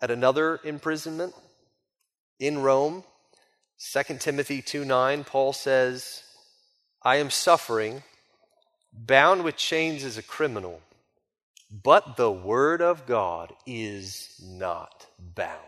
At 0.00 0.10
another 0.10 0.58
imprisonment 0.64 1.34
in 2.38 2.62
Rome, 2.62 3.04
2 3.92 4.16
Timothy 4.20 4.62
2 4.62 4.86
9, 4.86 5.24
Paul 5.24 5.52
says, 5.52 6.22
I 7.02 7.16
am 7.16 7.28
suffering, 7.28 8.02
bound 8.92 9.44
with 9.44 9.56
chains 9.56 10.04
as 10.04 10.18
a 10.18 10.22
criminal, 10.22 10.80
but 11.70 12.16
the 12.16 12.30
word 12.30 12.82
of 12.82 13.06
God 13.06 13.52
is 13.66 14.40
not 14.42 15.06
bound. 15.18 15.58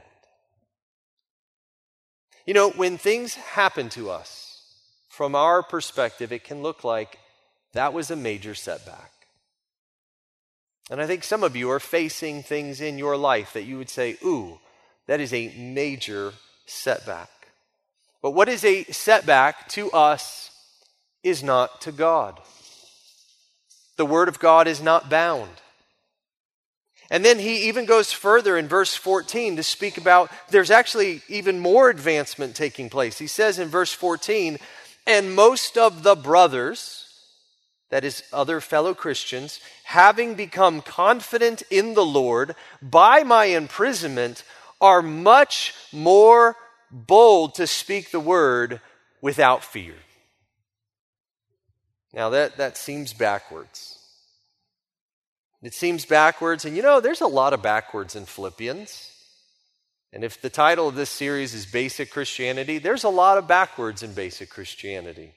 You 2.46 2.54
know, 2.54 2.70
when 2.70 2.98
things 2.98 3.34
happen 3.34 3.88
to 3.90 4.10
us, 4.10 4.54
from 5.08 5.34
our 5.34 5.62
perspective, 5.62 6.32
it 6.32 6.44
can 6.44 6.60
look 6.60 6.82
like 6.82 7.18
that 7.72 7.92
was 7.92 8.10
a 8.10 8.16
major 8.16 8.54
setback. 8.54 9.12
And 10.90 11.00
I 11.00 11.06
think 11.06 11.24
some 11.24 11.42
of 11.42 11.56
you 11.56 11.70
are 11.70 11.80
facing 11.80 12.42
things 12.42 12.80
in 12.80 12.98
your 12.98 13.16
life 13.16 13.52
that 13.52 13.62
you 13.62 13.78
would 13.78 13.88
say, 13.88 14.18
ooh, 14.24 14.58
that 15.06 15.20
is 15.20 15.32
a 15.32 15.54
major 15.56 16.32
setback. 16.66 17.30
But 18.22 18.32
what 18.32 18.48
is 18.48 18.64
a 18.64 18.84
setback 18.84 19.68
to 19.70 19.90
us 19.92 20.50
is 21.22 21.42
not 21.42 21.80
to 21.82 21.92
God. 21.92 22.40
The 23.96 24.06
Word 24.06 24.28
of 24.28 24.38
God 24.38 24.66
is 24.66 24.82
not 24.82 25.08
bound. 25.08 25.50
And 27.10 27.24
then 27.24 27.38
he 27.38 27.68
even 27.68 27.84
goes 27.84 28.12
further 28.12 28.56
in 28.56 28.66
verse 28.66 28.94
14 28.94 29.56
to 29.56 29.62
speak 29.62 29.98
about 29.98 30.30
there's 30.50 30.70
actually 30.70 31.22
even 31.28 31.60
more 31.60 31.90
advancement 31.90 32.56
taking 32.56 32.88
place. 32.88 33.18
He 33.18 33.26
says 33.26 33.58
in 33.58 33.68
verse 33.68 33.92
14, 33.92 34.58
and 35.06 35.34
most 35.34 35.76
of 35.76 36.02
the 36.02 36.14
brothers, 36.14 37.06
that 37.90 38.04
is, 38.04 38.22
other 38.32 38.60
fellow 38.60 38.94
Christians, 38.94 39.60
having 39.84 40.34
become 40.34 40.80
confident 40.80 41.62
in 41.70 41.94
the 41.94 42.04
Lord 42.04 42.56
by 42.80 43.22
my 43.22 43.44
imprisonment, 43.44 44.42
are 44.80 45.02
much 45.02 45.74
more 45.92 46.56
bold 46.90 47.54
to 47.56 47.66
speak 47.66 48.10
the 48.10 48.20
word 48.20 48.80
without 49.20 49.62
fear. 49.62 49.94
Now, 52.14 52.30
that, 52.30 52.56
that 52.58 52.76
seems 52.76 53.12
backwards. 53.12 53.98
It 55.62 55.74
seems 55.74 56.04
backwards, 56.04 56.64
and 56.64 56.76
you 56.76 56.82
know, 56.82 57.00
there's 57.00 57.22
a 57.22 57.26
lot 57.26 57.52
of 57.52 57.62
backwards 57.62 58.14
in 58.14 58.24
Philippians. 58.24 59.10
And 60.12 60.22
if 60.22 60.40
the 60.40 60.50
title 60.50 60.86
of 60.86 60.94
this 60.94 61.10
series 61.10 61.54
is 61.54 61.66
Basic 61.66 62.12
Christianity, 62.12 62.78
there's 62.78 63.02
a 63.02 63.08
lot 63.08 63.36
of 63.36 63.48
backwards 63.48 64.04
in 64.04 64.12
basic 64.12 64.48
Christianity. 64.48 65.32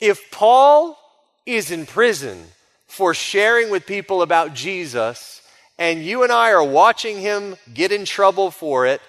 If 0.00 0.30
Paul 0.30 0.98
is 1.46 1.70
in 1.70 1.86
prison 1.86 2.44
for 2.86 3.14
sharing 3.14 3.70
with 3.70 3.86
people 3.86 4.20
about 4.20 4.52
Jesus, 4.52 5.40
and 5.78 6.04
you 6.04 6.24
and 6.24 6.32
I 6.32 6.50
are 6.50 6.64
watching 6.64 7.18
him 7.18 7.56
get 7.72 7.90
in 7.90 8.04
trouble 8.04 8.50
for 8.50 8.86
it, 8.86 9.00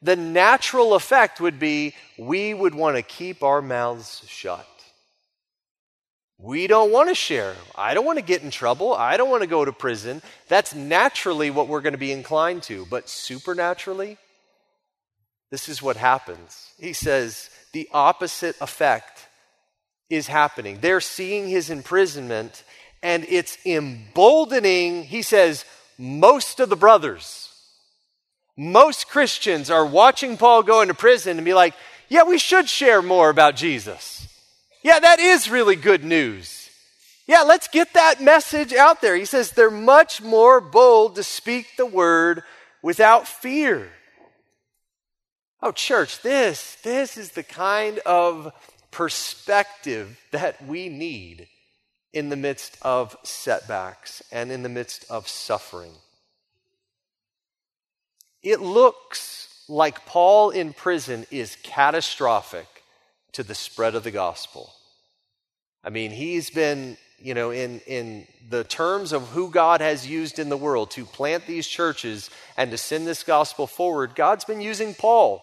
the 0.00 0.16
natural 0.16 0.94
effect 0.94 1.40
would 1.40 1.58
be 1.58 1.94
we 2.16 2.54
would 2.54 2.74
want 2.74 2.96
to 2.96 3.02
keep 3.02 3.42
our 3.42 3.60
mouths 3.60 4.22
shut. 4.26 4.66
We 6.42 6.66
don't 6.66 6.90
want 6.90 7.08
to 7.10 7.14
share. 7.14 7.54
I 7.76 7.92
don't 7.92 8.06
want 8.06 8.18
to 8.18 8.24
get 8.24 8.42
in 8.42 8.50
trouble. 8.50 8.94
I 8.94 9.16
don't 9.16 9.30
want 9.30 9.42
to 9.42 9.48
go 9.48 9.64
to 9.64 9.72
prison. 9.72 10.22
That's 10.48 10.74
naturally 10.74 11.50
what 11.50 11.68
we're 11.68 11.82
going 11.82 11.92
to 11.92 11.98
be 11.98 12.12
inclined 12.12 12.62
to. 12.64 12.86
But 12.86 13.08
supernaturally, 13.08 14.16
this 15.50 15.68
is 15.68 15.82
what 15.82 15.96
happens. 15.96 16.70
He 16.78 16.92
says 16.92 17.50
the 17.72 17.88
opposite 17.92 18.56
effect 18.60 19.26
is 20.08 20.26
happening. 20.26 20.78
They're 20.80 21.00
seeing 21.00 21.48
his 21.48 21.68
imprisonment, 21.68 22.64
and 23.02 23.26
it's 23.28 23.58
emboldening, 23.66 25.04
he 25.04 25.22
says, 25.22 25.64
most 25.98 26.58
of 26.58 26.70
the 26.70 26.76
brothers 26.76 27.50
most 28.60 29.08
Christians 29.08 29.70
are 29.70 29.86
watching 29.86 30.36
Paul 30.36 30.62
go 30.62 30.82
into 30.82 30.92
prison 30.92 31.38
and 31.38 31.46
be 31.46 31.54
like, 31.54 31.72
yeah, 32.10 32.24
we 32.24 32.36
should 32.36 32.68
share 32.68 33.00
more 33.00 33.30
about 33.30 33.56
Jesus. 33.56 34.28
Yeah, 34.82 34.98
that 34.98 35.18
is 35.18 35.50
really 35.50 35.76
good 35.76 36.04
news. 36.04 36.70
Yeah, 37.26 37.42
let's 37.42 37.68
get 37.68 37.92
that 37.94 38.20
message 38.20 38.72
out 38.72 39.00
there. 39.00 39.14
He 39.14 39.24
says 39.24 39.52
they're 39.52 39.70
much 39.70 40.22
more 40.22 40.60
bold 40.60 41.16
to 41.16 41.22
speak 41.22 41.76
the 41.76 41.86
word 41.86 42.42
without 42.82 43.28
fear. 43.28 43.90
Oh, 45.62 45.72
church, 45.72 46.22
this, 46.22 46.76
this 46.82 47.18
is 47.18 47.32
the 47.32 47.42
kind 47.42 47.98
of 48.00 48.52
perspective 48.90 50.18
that 50.32 50.66
we 50.66 50.88
need 50.88 51.46
in 52.12 52.30
the 52.30 52.36
midst 52.36 52.78
of 52.82 53.16
setbacks 53.22 54.22
and 54.32 54.50
in 54.50 54.62
the 54.62 54.68
midst 54.68 55.04
of 55.10 55.28
suffering. 55.28 55.92
It 58.42 58.60
looks 58.60 59.62
like 59.68 60.06
Paul 60.06 60.50
in 60.50 60.72
prison 60.72 61.26
is 61.30 61.56
catastrophic 61.62 62.79
to 63.32 63.42
the 63.42 63.54
spread 63.54 63.94
of 63.94 64.04
the 64.04 64.10
gospel. 64.10 64.72
I 65.82 65.90
mean, 65.90 66.10
he's 66.10 66.50
been, 66.50 66.96
you 67.18 67.34
know, 67.34 67.50
in, 67.50 67.80
in 67.80 68.26
the 68.48 68.64
terms 68.64 69.12
of 69.12 69.28
who 69.28 69.50
God 69.50 69.80
has 69.80 70.06
used 70.06 70.38
in 70.38 70.48
the 70.48 70.56
world 70.56 70.90
to 70.92 71.04
plant 71.04 71.46
these 71.46 71.66
churches 71.66 72.30
and 72.56 72.70
to 72.70 72.78
send 72.78 73.06
this 73.06 73.22
gospel 73.22 73.66
forward, 73.66 74.14
God's 74.14 74.44
been 74.44 74.60
using 74.60 74.94
Paul. 74.94 75.42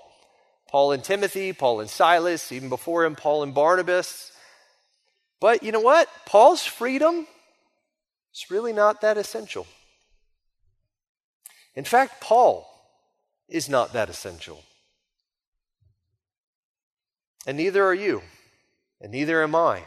Paul 0.69 0.91
and 0.91 1.04
Timothy, 1.04 1.54
Paul 1.54 1.80
and 1.80 1.89
Silas, 1.89 2.52
even 2.52 2.69
before 2.69 3.06
him, 3.06 3.15
Paul 3.15 3.43
and 3.43 3.54
Barnabas. 3.54 4.32
But 5.39 5.63
you 5.63 5.71
know 5.71 5.80
what? 5.80 6.10
Paul's 6.26 6.65
freedom 6.65 7.26
is 8.34 8.52
really 8.52 8.73
not 8.73 9.02
that 9.02 9.17
essential. 9.17 9.65
In 11.73 11.86
fact, 11.86 12.21
Paul 12.21 12.67
is 13.47 13.69
not 13.69 13.93
that 13.93 14.10
essential. 14.10 14.63
And 17.47 17.57
neither 17.57 17.83
are 17.83 17.93
you, 17.93 18.21
and 19.01 19.12
neither 19.12 19.41
am 19.41 19.55
I. 19.55 19.83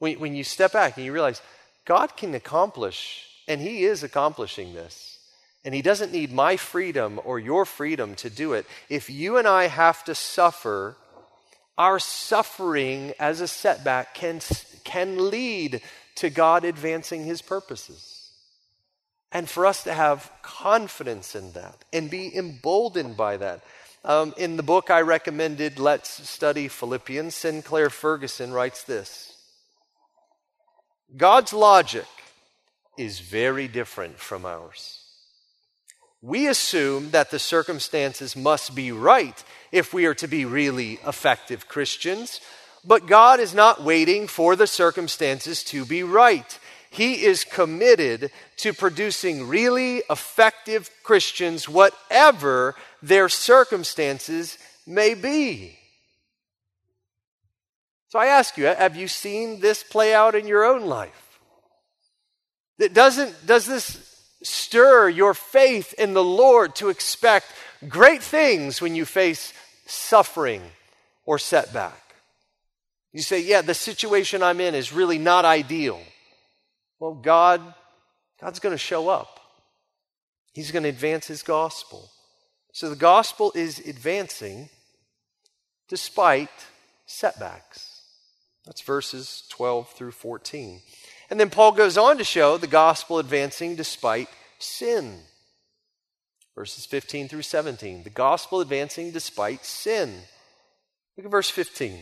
When, 0.00 0.18
when 0.18 0.34
you 0.34 0.44
step 0.44 0.72
back 0.72 0.96
and 0.96 1.06
you 1.06 1.12
realize 1.12 1.40
God 1.84 2.16
can 2.16 2.34
accomplish, 2.34 3.24
and 3.46 3.60
He 3.60 3.84
is 3.84 4.02
accomplishing 4.02 4.74
this, 4.74 5.20
and 5.64 5.72
He 5.72 5.80
doesn't 5.80 6.12
need 6.12 6.32
my 6.32 6.56
freedom 6.56 7.20
or 7.24 7.38
your 7.38 7.64
freedom 7.64 8.16
to 8.16 8.28
do 8.28 8.52
it. 8.52 8.66
If 8.88 9.08
you 9.08 9.38
and 9.38 9.46
I 9.46 9.68
have 9.68 10.04
to 10.04 10.14
suffer, 10.14 10.96
our 11.78 12.00
suffering 12.00 13.14
as 13.20 13.40
a 13.40 13.48
setback 13.48 14.14
can, 14.14 14.40
can 14.82 15.30
lead 15.30 15.80
to 16.16 16.30
God 16.30 16.64
advancing 16.64 17.24
His 17.24 17.42
purposes 17.42 18.32
and 19.30 19.48
for 19.48 19.66
us 19.66 19.84
to 19.84 19.92
have 19.92 20.32
confidence 20.42 21.34
in 21.34 21.52
that 21.52 21.84
and 21.92 22.10
be 22.10 22.34
emboldened 22.36 23.16
by 23.16 23.36
that. 23.36 23.62
Um, 24.06 24.34
in 24.36 24.56
the 24.56 24.62
book 24.62 24.88
I 24.88 25.00
recommended, 25.00 25.80
Let's 25.80 26.28
Study 26.28 26.68
Philippians, 26.68 27.34
Sinclair 27.34 27.90
Ferguson 27.90 28.52
writes 28.52 28.84
this 28.84 29.36
God's 31.16 31.52
logic 31.52 32.06
is 32.96 33.18
very 33.18 33.66
different 33.66 34.20
from 34.20 34.46
ours. 34.46 35.02
We 36.22 36.46
assume 36.46 37.10
that 37.10 37.32
the 37.32 37.40
circumstances 37.40 38.36
must 38.36 38.76
be 38.76 38.92
right 38.92 39.42
if 39.72 39.92
we 39.92 40.06
are 40.06 40.14
to 40.14 40.28
be 40.28 40.44
really 40.44 41.00
effective 41.04 41.66
Christians, 41.66 42.40
but 42.84 43.08
God 43.08 43.40
is 43.40 43.54
not 43.54 43.82
waiting 43.82 44.28
for 44.28 44.54
the 44.54 44.68
circumstances 44.68 45.64
to 45.64 45.84
be 45.84 46.04
right. 46.04 46.58
He 46.90 47.24
is 47.24 47.42
committed 47.42 48.30
to 48.58 48.72
producing 48.72 49.48
really 49.48 50.02
effective 50.08 50.90
Christians, 51.02 51.68
whatever 51.68 52.76
their 53.06 53.28
circumstances 53.28 54.58
may 54.86 55.14
be. 55.14 55.78
So 58.08 58.18
I 58.18 58.26
ask 58.26 58.56
you, 58.56 58.64
have 58.66 58.96
you 58.96 59.08
seen 59.08 59.60
this 59.60 59.82
play 59.82 60.14
out 60.14 60.34
in 60.34 60.46
your 60.46 60.64
own 60.64 60.86
life? 60.86 61.38
That 62.78 62.94
doesn't, 62.94 63.46
does 63.46 63.66
this 63.66 64.20
stir 64.42 65.08
your 65.08 65.34
faith 65.34 65.94
in 65.94 66.14
the 66.14 66.24
Lord 66.24 66.74
to 66.76 66.88
expect 66.88 67.46
great 67.88 68.22
things 68.22 68.80
when 68.80 68.94
you 68.94 69.04
face 69.04 69.52
suffering 69.86 70.62
or 71.24 71.38
setback? 71.38 72.02
You 73.12 73.22
say, 73.22 73.40
yeah, 73.40 73.62
the 73.62 73.74
situation 73.74 74.42
I'm 74.42 74.60
in 74.60 74.74
is 74.74 74.92
really 74.92 75.18
not 75.18 75.44
ideal. 75.44 76.00
Well, 76.98 77.14
God, 77.14 77.62
God's 78.40 78.58
going 78.58 78.74
to 78.74 78.78
show 78.78 79.08
up. 79.08 79.40
He's 80.52 80.70
going 80.70 80.82
to 80.82 80.88
advance 80.88 81.26
his 81.26 81.42
gospel. 81.42 82.10
So 82.76 82.90
the 82.90 82.94
gospel 82.94 83.52
is 83.54 83.78
advancing 83.78 84.68
despite 85.88 86.50
setbacks. 87.06 88.02
That's 88.66 88.82
verses 88.82 89.44
12 89.48 89.88
through 89.92 90.10
14. 90.10 90.82
And 91.30 91.40
then 91.40 91.48
Paul 91.48 91.72
goes 91.72 91.96
on 91.96 92.18
to 92.18 92.24
show 92.24 92.58
the 92.58 92.66
gospel 92.66 93.18
advancing 93.18 93.76
despite 93.76 94.28
sin. 94.58 95.20
Verses 96.54 96.84
15 96.84 97.28
through 97.28 97.40
17. 97.40 98.02
The 98.02 98.10
gospel 98.10 98.60
advancing 98.60 99.10
despite 99.10 99.64
sin. 99.64 100.12
Look 101.16 101.24
at 101.24 101.32
verse 101.32 101.48
15. 101.48 102.00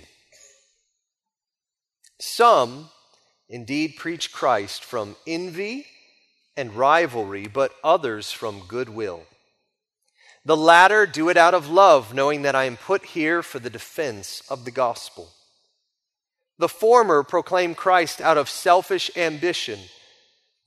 Some 2.18 2.88
indeed 3.48 3.94
preach 3.96 4.32
Christ 4.32 4.82
from 4.82 5.14
envy 5.24 5.86
and 6.56 6.74
rivalry, 6.74 7.46
but 7.46 7.70
others 7.84 8.32
from 8.32 8.62
goodwill. 8.66 9.22
The 10.44 10.56
latter 10.56 11.06
do 11.06 11.30
it 11.30 11.36
out 11.36 11.54
of 11.54 11.70
love, 11.70 12.12
knowing 12.12 12.42
that 12.42 12.54
I 12.54 12.64
am 12.64 12.76
put 12.76 13.04
here 13.06 13.42
for 13.42 13.58
the 13.58 13.70
defense 13.70 14.42
of 14.50 14.64
the 14.64 14.70
gospel. 14.70 15.30
The 16.58 16.68
former 16.68 17.22
proclaim 17.22 17.74
Christ 17.74 18.20
out 18.20 18.36
of 18.36 18.50
selfish 18.50 19.10
ambition, 19.16 19.80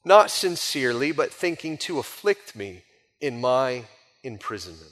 not 0.04 0.32
sincerely, 0.32 1.12
but 1.12 1.32
thinking 1.32 1.78
to 1.80 2.00
afflict 2.00 2.56
me 2.56 2.84
in 3.22 3.40
my 3.40 3.86
imprisonment. 4.24 4.92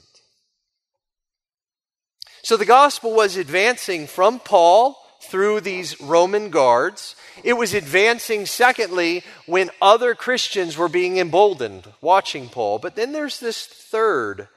So 2.42 2.56
the 2.56 2.64
gospel 2.64 3.12
was 3.12 3.36
advancing 3.36 4.06
from 4.06 4.38
Paul 4.38 4.96
through 5.20 5.62
these 5.62 6.00
Roman 6.00 6.50
guards. 6.50 7.16
It 7.42 7.54
was 7.54 7.74
advancing, 7.74 8.46
secondly, 8.46 9.24
when 9.46 9.70
other 9.82 10.14
Christians 10.14 10.76
were 10.78 10.88
being 10.88 11.18
emboldened, 11.18 11.88
watching 12.00 12.48
Paul. 12.48 12.78
But 12.78 12.94
then 12.94 13.10
there's 13.10 13.40
this 13.40 13.66
third 13.66 14.48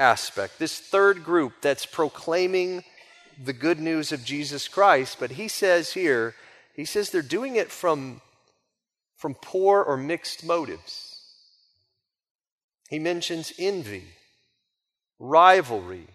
aspect, 0.00 0.58
this 0.58 0.80
third 0.80 1.22
group 1.22 1.52
that's 1.60 1.86
proclaiming 1.86 2.82
the 3.42 3.52
good 3.52 3.78
news 3.78 4.10
of 4.10 4.24
Jesus 4.24 4.66
Christ. 4.66 5.18
But 5.20 5.32
he 5.32 5.46
says 5.46 5.92
here, 5.92 6.34
he 6.74 6.84
says 6.84 7.10
they're 7.10 7.22
doing 7.22 7.56
it 7.56 7.70
from, 7.70 8.20
from 9.16 9.34
poor 9.34 9.82
or 9.82 9.96
mixed 9.96 10.44
motives. 10.44 11.20
He 12.88 12.98
mentions 12.98 13.52
envy, 13.58 14.04
rivalry, 15.18 16.08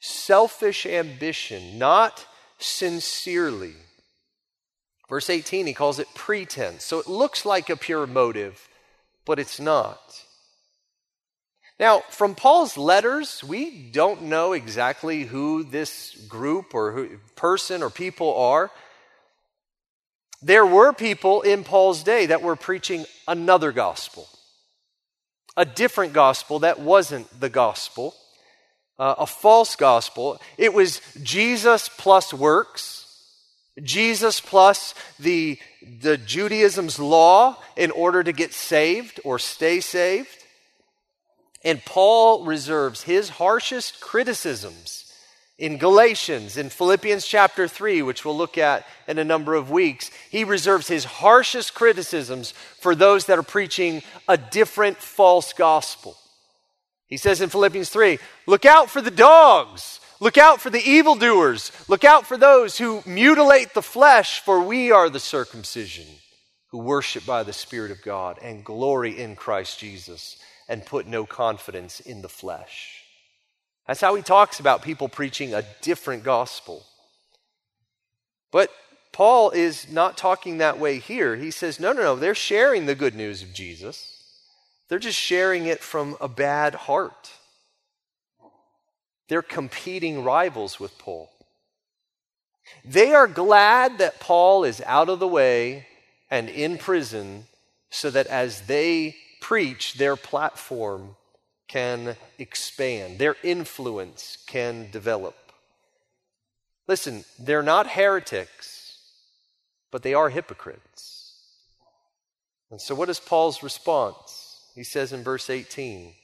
selfish 0.00 0.84
ambition, 0.84 1.78
not 1.78 2.26
sincerely. 2.58 3.74
Verse 5.08 5.30
18, 5.30 5.66
he 5.66 5.72
calls 5.72 5.98
it 5.98 6.08
pretense. 6.14 6.84
So 6.84 6.98
it 6.98 7.06
looks 7.06 7.46
like 7.46 7.70
a 7.70 7.76
pure 7.76 8.06
motive, 8.06 8.68
but 9.24 9.38
it's 9.38 9.60
not. 9.60 10.23
Now, 11.78 12.02
from 12.10 12.34
Paul's 12.34 12.76
letters, 12.76 13.42
we 13.42 13.90
don't 13.90 14.22
know 14.22 14.52
exactly 14.52 15.24
who 15.24 15.64
this 15.64 16.14
group 16.28 16.74
or 16.74 16.92
who, 16.92 17.18
person 17.34 17.82
or 17.82 17.90
people 17.90 18.34
are. 18.36 18.70
There 20.40 20.66
were 20.66 20.92
people 20.92 21.42
in 21.42 21.64
Paul's 21.64 22.02
day 22.02 22.26
that 22.26 22.42
were 22.42 22.56
preaching 22.56 23.06
another 23.26 23.72
gospel, 23.72 24.28
a 25.56 25.64
different 25.64 26.12
gospel 26.12 26.60
that 26.60 26.78
wasn't 26.78 27.40
the 27.40 27.48
gospel 27.48 28.14
uh, 28.98 29.14
a 29.18 29.26
false 29.26 29.76
gospel. 29.76 30.40
It 30.56 30.72
was 30.72 31.00
Jesus 31.22 31.88
plus 31.88 32.32
works, 32.32 33.00
Jesus 33.82 34.40
plus 34.40 34.94
the, 35.18 35.58
the 36.00 36.16
Judaism's 36.16 36.98
law 36.98 37.56
in 37.76 37.90
order 37.90 38.22
to 38.22 38.32
get 38.32 38.52
saved 38.52 39.20
or 39.24 39.38
stay 39.38 39.80
saved. 39.80 40.43
And 41.64 41.84
Paul 41.84 42.44
reserves 42.44 43.02
his 43.02 43.30
harshest 43.30 44.00
criticisms 44.00 45.04
in 45.56 45.78
Galatians, 45.78 46.56
in 46.56 46.68
Philippians 46.68 47.26
chapter 47.26 47.68
3, 47.68 48.02
which 48.02 48.24
we'll 48.24 48.36
look 48.36 48.58
at 48.58 48.86
in 49.06 49.18
a 49.18 49.24
number 49.24 49.54
of 49.54 49.70
weeks. 49.70 50.10
He 50.30 50.44
reserves 50.44 50.88
his 50.88 51.04
harshest 51.04 51.74
criticisms 51.74 52.52
for 52.80 52.94
those 52.94 53.26
that 53.26 53.38
are 53.38 53.44
preaching 53.44 54.02
a 54.28 54.36
different 54.36 54.98
false 54.98 55.52
gospel. 55.52 56.16
He 57.06 57.16
says 57.16 57.40
in 57.40 57.50
Philippians 57.50 57.88
3 57.88 58.18
Look 58.46 58.66
out 58.66 58.90
for 58.90 59.00
the 59.00 59.10
dogs. 59.10 60.00
Look 60.20 60.38
out 60.38 60.60
for 60.60 60.70
the 60.70 60.82
evildoers. 60.82 61.70
Look 61.88 62.04
out 62.04 62.26
for 62.26 62.36
those 62.36 62.78
who 62.78 63.02
mutilate 63.06 63.74
the 63.74 63.82
flesh, 63.82 64.40
for 64.40 64.60
we 64.60 64.90
are 64.90 65.08
the 65.08 65.20
circumcision 65.20 66.06
who 66.70 66.78
worship 66.78 67.24
by 67.24 67.42
the 67.42 67.52
Spirit 67.52 67.90
of 67.90 68.02
God 68.02 68.38
and 68.42 68.64
glory 68.64 69.18
in 69.18 69.36
Christ 69.36 69.78
Jesus 69.78 70.36
and 70.68 70.84
put 70.84 71.06
no 71.06 71.26
confidence 71.26 72.00
in 72.00 72.22
the 72.22 72.28
flesh. 72.28 73.02
That's 73.86 74.00
how 74.00 74.14
he 74.14 74.22
talks 74.22 74.60
about 74.60 74.82
people 74.82 75.08
preaching 75.08 75.54
a 75.54 75.64
different 75.82 76.24
gospel. 76.24 76.84
But 78.50 78.70
Paul 79.12 79.50
is 79.50 79.90
not 79.90 80.16
talking 80.16 80.58
that 80.58 80.78
way 80.78 80.98
here. 80.98 81.36
He 81.36 81.50
says, 81.50 81.78
no, 81.78 81.92
no, 81.92 82.02
no, 82.02 82.16
they're 82.16 82.34
sharing 82.34 82.86
the 82.86 82.94
good 82.94 83.14
news 83.14 83.42
of 83.42 83.52
Jesus. 83.52 84.10
They're 84.88 84.98
just 84.98 85.18
sharing 85.18 85.66
it 85.66 85.80
from 85.80 86.16
a 86.20 86.28
bad 86.28 86.74
heart. 86.74 87.32
They're 89.28 89.42
competing 89.42 90.24
rivals 90.24 90.78
with 90.80 90.98
Paul. 90.98 91.30
They 92.84 93.14
are 93.14 93.26
glad 93.26 93.98
that 93.98 94.20
Paul 94.20 94.64
is 94.64 94.82
out 94.86 95.08
of 95.08 95.18
the 95.18 95.28
way 95.28 95.86
and 96.30 96.48
in 96.48 96.78
prison 96.78 97.46
so 97.90 98.10
that 98.10 98.26
as 98.26 98.62
they 98.62 99.16
preach, 99.44 99.94
their 99.94 100.16
platform 100.16 101.16
can 101.68 102.16
expand, 102.38 103.18
their 103.18 103.36
influence 103.42 104.38
can 104.46 104.90
develop. 104.90 105.36
Listen, 106.88 107.26
they're 107.38 107.62
not 107.62 107.88
heretics, 107.88 108.98
but 109.90 110.02
they 110.02 110.14
are 110.14 110.30
hypocrites. 110.30 111.34
And 112.70 112.80
so, 112.80 112.94
what 112.94 113.10
is 113.10 113.20
Paul's 113.20 113.62
response? 113.62 114.62
He 114.74 114.82
says 114.82 115.12
in 115.12 115.22
verse 115.22 115.50
18, 115.50 116.14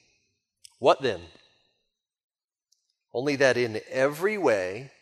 What 0.78 1.02
then? 1.02 1.20
Only 3.12 3.36
that 3.36 3.58
in 3.58 3.82
every 3.90 4.38
way, 4.38 4.92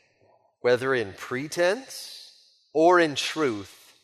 whether 0.60 0.92
in 0.92 1.14
pretense 1.16 2.32
or 2.72 2.98
in 2.98 3.14
truth, 3.14 3.94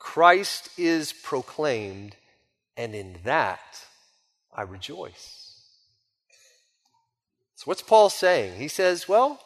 Christ 0.00 0.70
is 0.76 1.12
proclaimed, 1.12 2.16
and 2.76 2.94
in 2.94 3.16
that 3.24 3.84
I 4.54 4.62
rejoice. 4.62 5.60
So, 7.56 7.64
what's 7.66 7.82
Paul 7.82 8.10
saying? 8.10 8.58
He 8.58 8.68
says, 8.68 9.08
Well, 9.08 9.40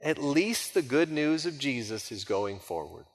at 0.00 0.18
least 0.18 0.74
the 0.74 0.82
good 0.82 1.10
news 1.10 1.46
of 1.46 1.58
Jesus 1.58 2.12
is 2.12 2.24
going 2.24 2.60
forward. 2.60 3.06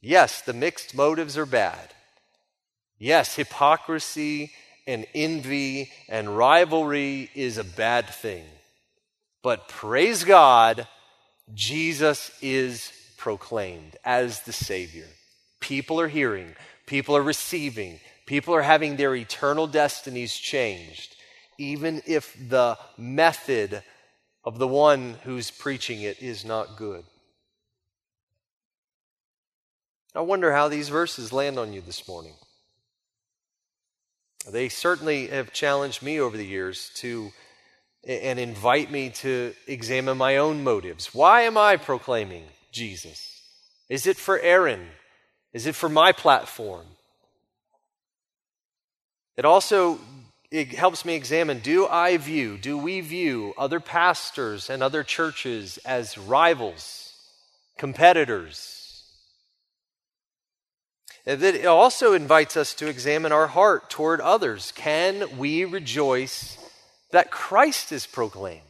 Yes, 0.00 0.42
the 0.42 0.52
mixed 0.52 0.94
motives 0.94 1.38
are 1.38 1.46
bad. 1.46 1.94
Yes, 2.98 3.34
hypocrisy 3.34 4.52
and 4.86 5.06
envy 5.14 5.90
and 6.08 6.36
rivalry 6.36 7.30
is 7.34 7.56
a 7.56 7.64
bad 7.64 8.06
thing. 8.08 8.44
But 9.42 9.68
praise 9.68 10.24
God, 10.24 10.86
Jesus 11.54 12.30
is 12.42 12.92
proclaimed 13.16 13.96
as 14.04 14.40
the 14.42 14.52
Savior. 14.52 15.06
People 15.60 16.00
are 16.00 16.08
hearing, 16.08 16.54
people 16.86 17.16
are 17.16 17.22
receiving, 17.22 18.00
people 18.26 18.54
are 18.54 18.62
having 18.62 18.96
their 18.96 19.14
eternal 19.14 19.66
destinies 19.66 20.34
changed, 20.34 21.16
even 21.58 22.02
if 22.06 22.36
the 22.48 22.78
method 22.96 23.82
of 24.44 24.58
the 24.58 24.68
one 24.68 25.16
who's 25.24 25.50
preaching 25.50 26.02
it 26.02 26.22
is 26.22 26.44
not 26.44 26.76
good. 26.76 27.04
I 30.14 30.20
wonder 30.20 30.52
how 30.52 30.68
these 30.68 30.88
verses 30.88 31.32
land 31.32 31.58
on 31.58 31.72
you 31.72 31.80
this 31.80 32.06
morning. 32.06 32.34
They 34.48 34.68
certainly 34.68 35.28
have 35.28 35.52
challenged 35.52 36.02
me 36.02 36.20
over 36.20 36.36
the 36.36 36.46
years 36.46 36.90
to 36.96 37.32
and 38.06 38.38
invite 38.38 38.90
me 38.90 39.08
to 39.08 39.54
examine 39.66 40.18
my 40.18 40.36
own 40.36 40.62
motives. 40.62 41.14
Why 41.14 41.42
am 41.42 41.56
I 41.56 41.76
proclaiming 41.76 42.44
Jesus? 42.70 43.40
Is 43.88 44.06
it 44.06 44.18
for 44.18 44.38
Aaron? 44.38 44.88
Is 45.54 45.66
it 45.66 45.76
for 45.76 45.88
my 45.88 46.12
platform? 46.12 46.84
It 49.36 49.44
also 49.44 49.98
it 50.50 50.68
helps 50.68 51.04
me 51.04 51.14
examine 51.14 51.60
do 51.60 51.86
I 51.86 52.16
view, 52.16 52.58
do 52.58 52.76
we 52.76 53.00
view 53.00 53.54
other 53.56 53.80
pastors 53.80 54.68
and 54.68 54.82
other 54.82 55.02
churches 55.02 55.78
as 55.78 56.18
rivals, 56.18 57.12
competitors? 57.78 58.80
It 61.26 61.64
also 61.64 62.12
invites 62.12 62.56
us 62.56 62.74
to 62.74 62.86
examine 62.86 63.32
our 63.32 63.46
heart 63.46 63.88
toward 63.88 64.20
others. 64.20 64.72
Can 64.72 65.38
we 65.38 65.64
rejoice 65.64 66.58
that 67.12 67.30
Christ 67.30 67.92
is 67.92 68.06
proclaimed, 68.06 68.60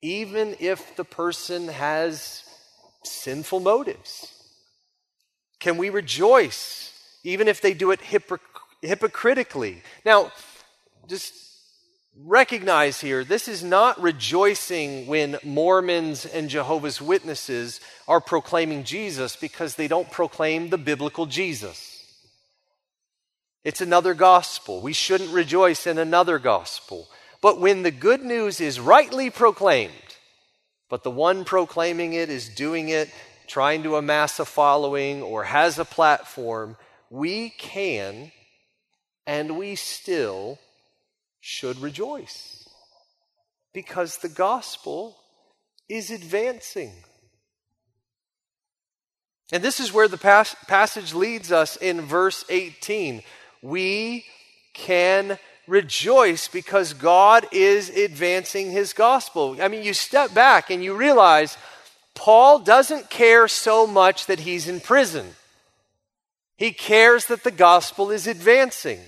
even 0.00 0.54
if 0.60 0.94
the 0.94 1.04
person 1.04 1.68
has 1.68 2.44
sinful 3.02 3.60
motives? 3.60 4.41
Can 5.62 5.76
we 5.76 5.90
rejoice, 5.90 6.92
even 7.22 7.46
if 7.46 7.60
they 7.60 7.72
do 7.72 7.92
it 7.92 8.00
hypocritically? 8.80 9.80
Now, 10.04 10.32
just 11.06 11.32
recognize 12.18 13.00
here 13.00 13.22
this 13.22 13.46
is 13.46 13.62
not 13.62 14.02
rejoicing 14.02 15.06
when 15.06 15.38
Mormons 15.44 16.26
and 16.26 16.50
Jehovah's 16.50 17.00
Witnesses 17.00 17.80
are 18.08 18.20
proclaiming 18.20 18.82
Jesus 18.82 19.36
because 19.36 19.76
they 19.76 19.86
don't 19.86 20.10
proclaim 20.10 20.70
the 20.70 20.78
biblical 20.78 21.26
Jesus. 21.26 22.12
It's 23.62 23.80
another 23.80 24.14
gospel. 24.14 24.80
We 24.80 24.92
shouldn't 24.92 25.30
rejoice 25.30 25.86
in 25.86 25.96
another 25.96 26.40
gospel. 26.40 27.06
But 27.40 27.60
when 27.60 27.84
the 27.84 27.92
good 27.92 28.24
news 28.24 28.60
is 28.60 28.80
rightly 28.80 29.30
proclaimed, 29.30 29.92
but 30.88 31.04
the 31.04 31.10
one 31.12 31.44
proclaiming 31.44 32.14
it 32.14 32.30
is 32.30 32.48
doing 32.48 32.88
it, 32.88 33.08
trying 33.46 33.82
to 33.82 33.96
amass 33.96 34.38
a 34.38 34.44
following, 34.44 35.22
or 35.22 35.44
has 35.44 35.78
a 35.78 35.84
platform, 35.84 36.76
we 37.10 37.50
can 37.50 38.32
and 39.26 39.56
we 39.56 39.74
still 39.74 40.58
should 41.40 41.78
rejoice 41.78 42.68
because 43.72 44.18
the 44.18 44.28
gospel 44.28 45.16
is 45.88 46.10
advancing. 46.10 46.92
And 49.52 49.62
this 49.62 49.80
is 49.80 49.92
where 49.92 50.08
the 50.08 50.16
pas- 50.16 50.56
passage 50.66 51.12
leads 51.12 51.52
us 51.52 51.76
in 51.76 52.00
verse 52.00 52.44
18. 52.48 53.22
We 53.60 54.24
can 54.72 55.38
rejoice 55.66 56.48
because 56.48 56.94
God 56.94 57.46
is 57.52 57.90
advancing 57.90 58.70
his 58.70 58.92
gospel. 58.92 59.56
I 59.60 59.68
mean, 59.68 59.82
you 59.82 59.94
step 59.94 60.32
back 60.32 60.70
and 60.70 60.82
you 60.82 60.94
realize 60.94 61.56
Paul 62.14 62.60
doesn't 62.60 63.10
care 63.10 63.48
so 63.48 63.86
much 63.86 64.26
that 64.26 64.40
he's 64.40 64.68
in 64.68 64.80
prison, 64.80 65.34
he 66.56 66.72
cares 66.72 67.26
that 67.26 67.44
the 67.44 67.50
gospel 67.50 68.10
is 68.10 68.26
advancing. 68.26 69.00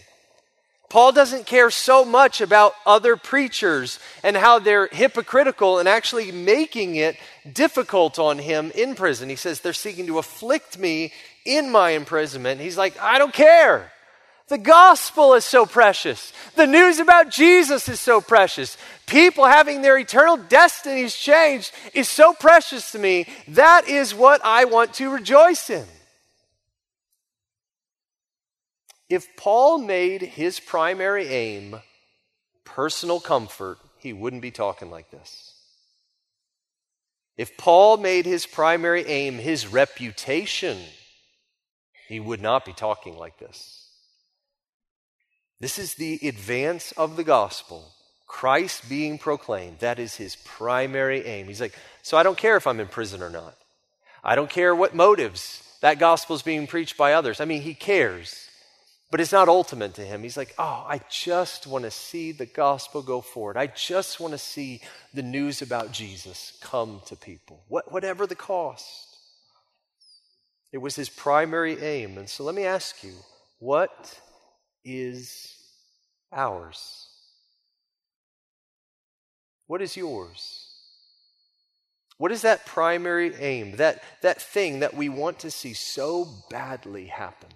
Paul 0.91 1.11
doesn't 1.11 1.47
care 1.47 1.71
so 1.71 2.05
much 2.05 2.41
about 2.41 2.75
other 2.87 3.17
preachers 3.17 3.99
and 4.23 4.37
how 4.37 4.61
they're 4.61 4.87
hypocritical 4.87 5.81
and 5.81 5.89
actually 5.89 6.31
making 6.31 6.95
it 6.95 7.17
difficult 7.53 8.21
on 8.21 8.39
him 8.39 8.71
in 8.77 8.95
prison. 8.95 9.29
He 9.29 9.35
says 9.35 9.61
they're 9.61 9.73
seeking 9.73 10.07
to 10.07 10.19
afflict 10.19 10.79
me 10.79 11.13
in 11.45 11.73
my 11.73 11.91
imprisonment. 11.91 12.61
He's 12.61 12.79
like, 12.79 12.97
I 13.01 13.19
don't 13.19 13.35
care. 13.35 13.91
The 14.49 14.59
gospel 14.59 15.35
is 15.35 15.45
so 15.45 15.65
precious. 15.65 16.33
The 16.55 16.67
news 16.67 16.99
about 16.99 17.31
Jesus 17.31 17.89
is 17.89 17.99
so 17.99 18.21
precious. 18.21 18.77
People 19.07 19.47
having 19.47 19.81
their 19.81 19.97
eternal 19.97 20.37
destinies 20.37 21.15
changed 21.15 21.73
is 21.95 22.09
so 22.09 22.35
precious 22.35 22.93
to 22.93 22.99
me. 22.99 23.27
That 23.49 23.89
is 23.89 24.15
what 24.15 24.43
I 24.45 24.67
want 24.67 24.93
to 24.95 25.11
rejoice 25.11 25.71
in. 25.71 25.87
If 29.09 29.35
Paul 29.37 29.79
made 29.79 30.21
his 30.23 30.61
primary 30.61 31.27
aim 31.29 31.81
personal 32.65 33.21
comfort, 33.21 33.79
he 33.99 34.13
wouldn't 34.13 34.43
be 34.43 34.51
talking 34.51 34.91
like 34.91 35.11
this. 35.11 35.55
If 37.37 37.57
Paul 37.57 37.97
made 37.97 38.27
his 38.27 38.47
primary 38.47 39.07
aim 39.07 39.39
his 39.39 39.67
reputation, 39.67 40.79
he 42.09 42.21
would 42.21 42.41
not 42.41 42.65
be 42.65 42.73
talking 42.73 43.17
like 43.17 43.39
this. 43.39 43.84
This 45.65 45.79
is 45.79 45.95
the 45.95 46.19
advance 46.29 46.93
of 46.93 47.17
the 47.17 47.25
gospel. 47.25 47.91
Christ 48.27 48.87
being 48.87 49.17
proclaimed. 49.17 49.79
That 49.79 49.99
is 49.99 50.15
his 50.15 50.37
primary 50.37 51.25
aim. 51.25 51.47
He's 51.47 51.63
like, 51.63 51.75
so 52.03 52.19
I 52.19 52.23
don't 52.23 52.37
care 52.37 52.59
if 52.59 52.67
I'm 52.67 52.81
in 52.81 52.87
prison 52.87 53.23
or 53.23 53.31
not. 53.31 53.57
I 54.23 54.35
don't 54.35 54.51
care 54.51 54.75
what 54.75 54.95
motives 54.95 55.63
that 55.81 55.99
gospel 55.99 56.37
is 56.37 56.43
being 56.43 56.67
preached 56.67 56.99
by 56.99 57.15
others. 57.15 57.41
I 57.41 57.47
mean, 57.47 57.63
he 57.63 57.73
cares. 57.73 58.47
But 59.11 59.23
it's 59.23 59.33
not 59.33 59.49
ultimate 59.49 59.95
to 59.95 60.03
him. 60.03 60.23
He's 60.23 60.37
like, 60.37 60.55
oh, 60.59 60.85
I 60.87 61.01
just 61.09 61.67
want 61.67 61.87
to 61.87 61.91
see 61.91 62.33
the 62.33 62.45
gospel 62.45 63.01
go 63.01 63.23
forward. 63.23 63.57
I 63.57 63.69
just 63.69 64.21
want 64.21 64.33
to 64.33 64.39
see 64.39 64.83
the 65.15 65.23
news 65.23 65.63
about 65.63 65.93
Jesus 65.93 66.59
come 66.61 67.01
to 67.07 67.17
people, 67.17 67.65
what, 67.69 67.91
whatever 67.91 68.27
the 68.27 68.35
cost. 68.35 69.17
It 70.73 70.79
was 70.83 70.95
his 70.95 71.09
primary 71.09 71.81
aim. 71.81 72.19
And 72.19 72.29
so 72.29 72.45
let 72.45 72.55
me 72.55 72.65
ask 72.67 73.03
you, 73.03 73.15
what 73.61 74.21
is 74.85 75.57
ours? 76.33 77.09
What 79.67 79.83
is 79.83 79.97
yours? 79.97 80.71
What 82.19 82.33
is 82.33 82.43
that 82.43 82.67
primary 82.67 83.35
aim, 83.35 83.77
that, 83.77 84.03
that 84.23 84.41
thing 84.41 84.81
that 84.81 84.95
we 84.95 85.09
want 85.09 85.41
to 85.41 85.51
see 85.51 85.73
so 85.73 86.29
badly 86.51 87.07
happen? 87.07 87.51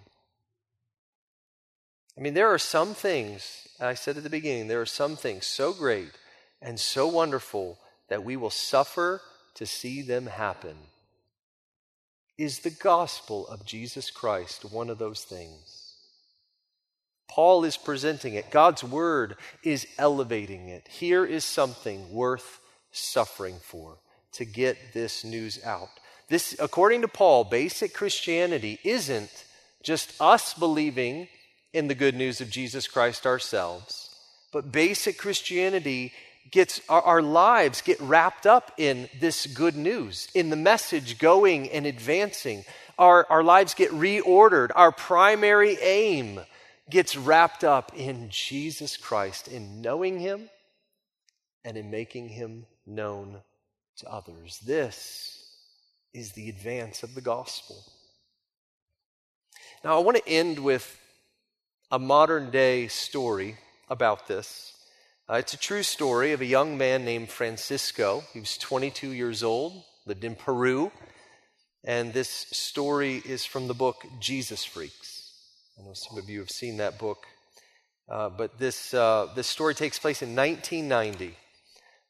I 2.17 2.21
mean, 2.21 2.35
there 2.35 2.53
are 2.53 2.59
some 2.59 2.95
things, 2.95 3.69
I 3.79 3.95
said 3.95 4.17
at 4.17 4.25
the 4.25 4.31
beginning, 4.31 4.67
there 4.67 4.81
are 4.81 4.87
some 4.87 5.15
things 5.15 5.47
so 5.47 5.73
great 5.73 6.11
and 6.61 6.81
so 6.81 7.07
wonderful 7.07 7.79
that 8.09 8.25
we 8.25 8.37
will 8.37 8.51
suffer 8.51 9.21
to 9.55 9.67
see 9.67 10.03
them 10.03 10.27
happen. 10.27 10.77
Is 12.37 12.61
the 12.61 12.71
gospel 12.71 13.47
of 13.47 13.65
Jesus 13.65 14.11
Christ 14.11 14.65
one 14.65 14.91
of 14.91 14.99
those 14.99 15.23
things? 15.23 15.78
Paul 17.29 17.65
is 17.65 17.77
presenting 17.77 18.35
it. 18.35 18.51
God's 18.51 18.83
word 18.83 19.37
is 19.63 19.87
elevating 19.99 20.69
it. 20.69 20.89
Here 20.89 21.25
is 21.25 21.45
something 21.45 22.11
worth 22.11 22.61
suffering 22.91 23.57
for 23.63 23.99
to 24.33 24.45
get 24.45 24.93
this 24.95 25.25
news 25.25 25.63
out. 25.65 25.91
This, 26.29 26.57
according 26.59 27.03
to 27.03 27.09
Paul, 27.09 27.45
basic 27.45 27.95
Christianity 27.95 28.79
isn't 28.85 29.45
just 29.83 30.21
us 30.21 30.55
believing 30.55 31.29
in 31.73 31.89
the 31.89 31.95
good 31.95 32.15
news 32.15 32.41
of 32.41 32.51
Jesus 32.51 32.87
Christ 32.87 33.27
ourselves. 33.27 34.15
But 34.53 34.73
basic 34.73 35.19
Christianity 35.19 36.13
gets 36.51 36.81
our, 36.89 37.03
our, 37.03 37.23
lives 37.23 37.83
get 37.83 38.01
wrapped 38.01 38.47
up 38.47 38.73
in 38.79 39.09
this 39.21 39.47
good 39.47 39.77
news, 39.77 40.29
in 40.35 40.51
the 40.51 40.57
message 40.57 41.19
going 41.19 41.71
and 41.71 41.87
advancing. 41.87 42.65
Our, 42.99 43.27
our 43.29 43.43
lives 43.43 43.75
get 43.75 43.91
reordered. 43.91 44.71
Our 44.75 44.91
primary 44.91 45.77
aim 45.83 46.41
gets 46.91 47.17
wrapped 47.17 47.65
up 47.65 47.93
in 47.97 48.29
Jesus 48.31 48.97
Christ, 48.97 49.49
in 49.49 49.81
knowing 49.81 50.19
Him 50.19 50.49
and 51.65 51.77
in 51.77 51.91
making 51.91 52.29
Him 52.29 52.67
known 52.87 53.39
to 53.99 54.11
others. 54.11 54.59
This 54.61 55.47
is 56.15 56.33
the 56.33 56.49
advance 56.49 57.03
of 57.03 57.15
the 57.15 57.21
gospel. 57.21 57.77
Now, 59.85 59.97
I 59.97 60.03
want 60.03 60.17
to 60.17 60.29
end 60.29 60.59
with 60.59 60.99
a 61.91 61.99
modern 61.99 62.51
day 62.51 62.89
story 62.89 63.57
about 63.89 64.27
this. 64.27 64.75
Uh, 65.31 65.35
it's 65.35 65.55
a 65.55 65.59
true 65.59 65.83
story 65.83 66.33
of 66.33 66.41
a 66.41 66.47
young 66.47 66.79
man 66.79 67.05
named 67.05 67.29
Francisco. 67.29 68.25
He 68.33 68.41
was 68.41 68.57
22 68.59 69.11
years 69.11 69.43
old, 69.43 69.85
lived 70.07 70.25
in 70.25 70.35
Peru, 70.35 70.91
and 71.85 72.13
this 72.13 72.29
story 72.29 73.23
is 73.25 73.45
from 73.45 73.69
the 73.69 73.75
book 73.75 74.05
Jesus 74.21 74.65
Freaks. 74.65 75.18
I 75.79 75.85
know 75.85 75.93
some 75.95 76.19
of 76.19 76.29
you 76.29 76.41
have 76.41 76.51
seen 76.51 76.79
that 76.79 76.99
book, 76.99 77.25
uh, 78.11 78.31
but 78.31 78.59
this, 78.59 78.93
uh, 78.93 79.29
this 79.37 79.47
story 79.47 79.77
takes 79.77 79.97
place 79.97 80.23
in 80.23 80.35
1990. 80.35 81.37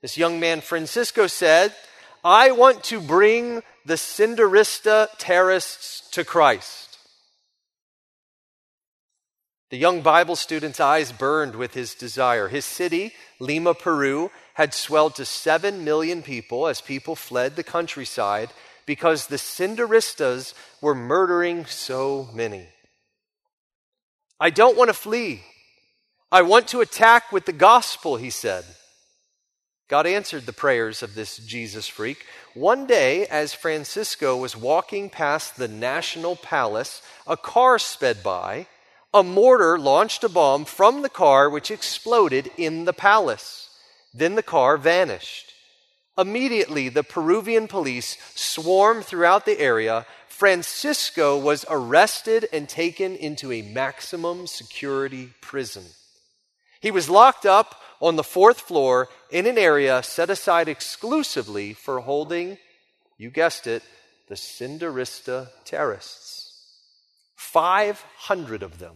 This 0.00 0.16
young 0.16 0.40
man, 0.40 0.62
Francisco, 0.62 1.26
said, 1.26 1.74
I 2.24 2.50
want 2.52 2.82
to 2.84 2.98
bring 2.98 3.62
the 3.84 3.94
Senderista 3.94 5.08
terrorists 5.18 6.08
to 6.12 6.24
Christ. 6.24 6.98
The 9.70 9.76
young 9.76 10.00
Bible 10.00 10.36
student's 10.36 10.80
eyes 10.80 11.12
burned 11.12 11.54
with 11.54 11.74
his 11.74 11.94
desire. 11.94 12.48
His 12.48 12.64
city, 12.64 13.12
Lima, 13.38 13.74
Peru, 13.74 14.30
had 14.54 14.72
swelled 14.72 15.14
to 15.16 15.26
7 15.26 15.84
million 15.84 16.22
people 16.22 16.68
as 16.68 16.80
people 16.80 17.14
fled 17.14 17.54
the 17.54 17.62
countryside 17.62 18.48
because 18.86 19.26
the 19.26 19.36
Senderistas 19.36 20.54
were 20.80 20.94
murdering 20.94 21.66
so 21.66 22.30
many. 22.32 22.68
I 24.40 24.50
don't 24.50 24.76
want 24.76 24.88
to 24.88 24.94
flee. 24.94 25.42
I 26.30 26.42
want 26.42 26.68
to 26.68 26.80
attack 26.80 27.32
with 27.32 27.46
the 27.46 27.52
gospel, 27.52 28.16
he 28.16 28.30
said. 28.30 28.64
God 29.88 30.06
answered 30.06 30.44
the 30.44 30.52
prayers 30.52 31.02
of 31.02 31.14
this 31.14 31.38
Jesus 31.38 31.88
freak. 31.88 32.26
One 32.54 32.86
day, 32.86 33.26
as 33.26 33.54
Francisco 33.54 34.36
was 34.36 34.54
walking 34.54 35.08
past 35.08 35.56
the 35.56 35.68
National 35.68 36.36
Palace, 36.36 37.00
a 37.26 37.36
car 37.38 37.78
sped 37.78 38.22
by 38.22 38.66
a 39.14 39.22
mortar 39.22 39.78
launched 39.78 40.22
a 40.22 40.28
bomb 40.28 40.66
from 40.66 41.00
the 41.00 41.08
car, 41.08 41.48
which 41.48 41.70
exploded 41.70 42.50
in 42.58 42.84
the 42.84 42.92
palace. 42.92 43.70
Then 44.12 44.34
the 44.34 44.42
car 44.42 44.76
vanished. 44.76 45.54
Immediately, 46.18 46.90
the 46.90 47.04
Peruvian 47.04 47.68
police 47.68 48.18
swarmed 48.34 49.06
throughout 49.06 49.46
the 49.46 49.58
area. 49.58 50.04
Francisco 50.38 51.36
was 51.36 51.64
arrested 51.68 52.48
and 52.52 52.68
taken 52.68 53.16
into 53.16 53.50
a 53.50 53.60
maximum 53.60 54.46
security 54.46 55.30
prison. 55.40 55.82
He 56.80 56.92
was 56.92 57.10
locked 57.10 57.44
up 57.44 57.74
on 58.00 58.14
the 58.14 58.22
fourth 58.22 58.60
floor 58.60 59.08
in 59.32 59.46
an 59.46 59.58
area 59.58 60.00
set 60.04 60.30
aside 60.30 60.68
exclusively 60.68 61.72
for 61.72 61.98
holding, 61.98 62.56
you 63.16 63.30
guessed 63.30 63.66
it, 63.66 63.82
the 64.28 64.36
Senderista 64.36 65.48
terrorists. 65.64 66.52
500 67.34 68.62
of 68.62 68.78
them 68.78 68.94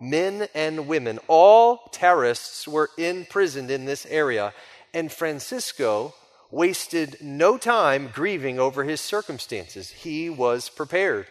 men 0.00 0.48
and 0.56 0.88
women. 0.88 1.20
All 1.28 1.88
terrorists 1.92 2.66
were 2.66 2.90
imprisoned 2.98 3.70
in 3.70 3.84
this 3.84 4.06
area, 4.06 4.52
and 4.92 5.12
Francisco 5.12 6.14
wasted 6.50 7.16
no 7.20 7.56
time 7.58 8.10
grieving 8.12 8.58
over 8.58 8.84
his 8.84 9.00
circumstances. 9.00 9.90
He 9.90 10.28
was 10.28 10.68
prepared. 10.68 11.26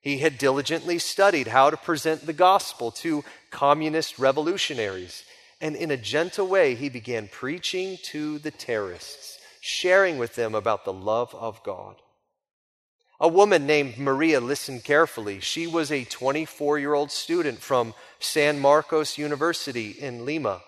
He 0.00 0.18
had 0.18 0.38
diligently 0.38 0.98
studied 0.98 1.48
how 1.48 1.70
to 1.70 1.76
present 1.76 2.24
the 2.24 2.32
gospel 2.32 2.90
to 2.92 3.24
communist 3.50 4.18
revolutionaries. 4.18 5.24
And 5.60 5.74
in 5.74 5.90
a 5.90 5.96
gentle 5.96 6.46
way, 6.46 6.74
he 6.74 6.88
began 6.88 7.28
preaching 7.28 7.98
to 8.04 8.38
the 8.38 8.52
terrorists, 8.52 9.38
sharing 9.60 10.16
with 10.18 10.34
them 10.34 10.54
about 10.54 10.84
the 10.84 10.92
love 10.92 11.34
of 11.34 11.62
God. 11.64 11.96
A 13.20 13.26
woman 13.26 13.66
named 13.66 13.98
Maria 13.98 14.40
listened 14.40 14.84
carefully. 14.84 15.40
She 15.40 15.66
was 15.66 15.90
a 15.90 16.04
24 16.04 16.78
year 16.78 16.94
old 16.94 17.10
student 17.10 17.58
from 17.58 17.94
San 18.20 18.60
Marcos 18.60 19.18
University 19.18 19.90
in 19.90 20.24
Lima. 20.24 20.60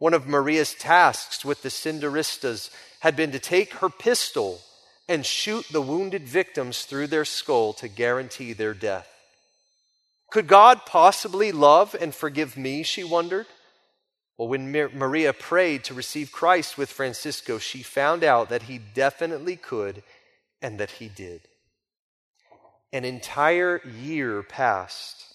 One 0.00 0.14
of 0.14 0.26
Maria's 0.26 0.72
tasks 0.72 1.44
with 1.44 1.60
the 1.60 1.68
Senderistas 1.68 2.70
had 3.00 3.16
been 3.16 3.32
to 3.32 3.38
take 3.38 3.74
her 3.74 3.90
pistol 3.90 4.62
and 5.06 5.26
shoot 5.26 5.66
the 5.70 5.82
wounded 5.82 6.26
victims 6.26 6.84
through 6.84 7.08
their 7.08 7.26
skull 7.26 7.74
to 7.74 7.86
guarantee 7.86 8.54
their 8.54 8.72
death. 8.72 9.08
Could 10.30 10.46
God 10.46 10.86
possibly 10.86 11.52
love 11.52 11.94
and 12.00 12.14
forgive 12.14 12.56
me? 12.56 12.82
She 12.82 13.04
wondered. 13.04 13.44
Well, 14.38 14.48
when 14.48 14.72
Maria 14.72 15.34
prayed 15.34 15.84
to 15.84 15.94
receive 15.94 16.32
Christ 16.32 16.78
with 16.78 16.88
Francisco, 16.88 17.58
she 17.58 17.82
found 17.82 18.24
out 18.24 18.48
that 18.48 18.62
he 18.62 18.78
definitely 18.78 19.56
could 19.56 20.02
and 20.62 20.80
that 20.80 20.92
he 20.92 21.08
did. 21.08 21.42
An 22.90 23.04
entire 23.04 23.82
year 23.86 24.42
passed. 24.42 25.26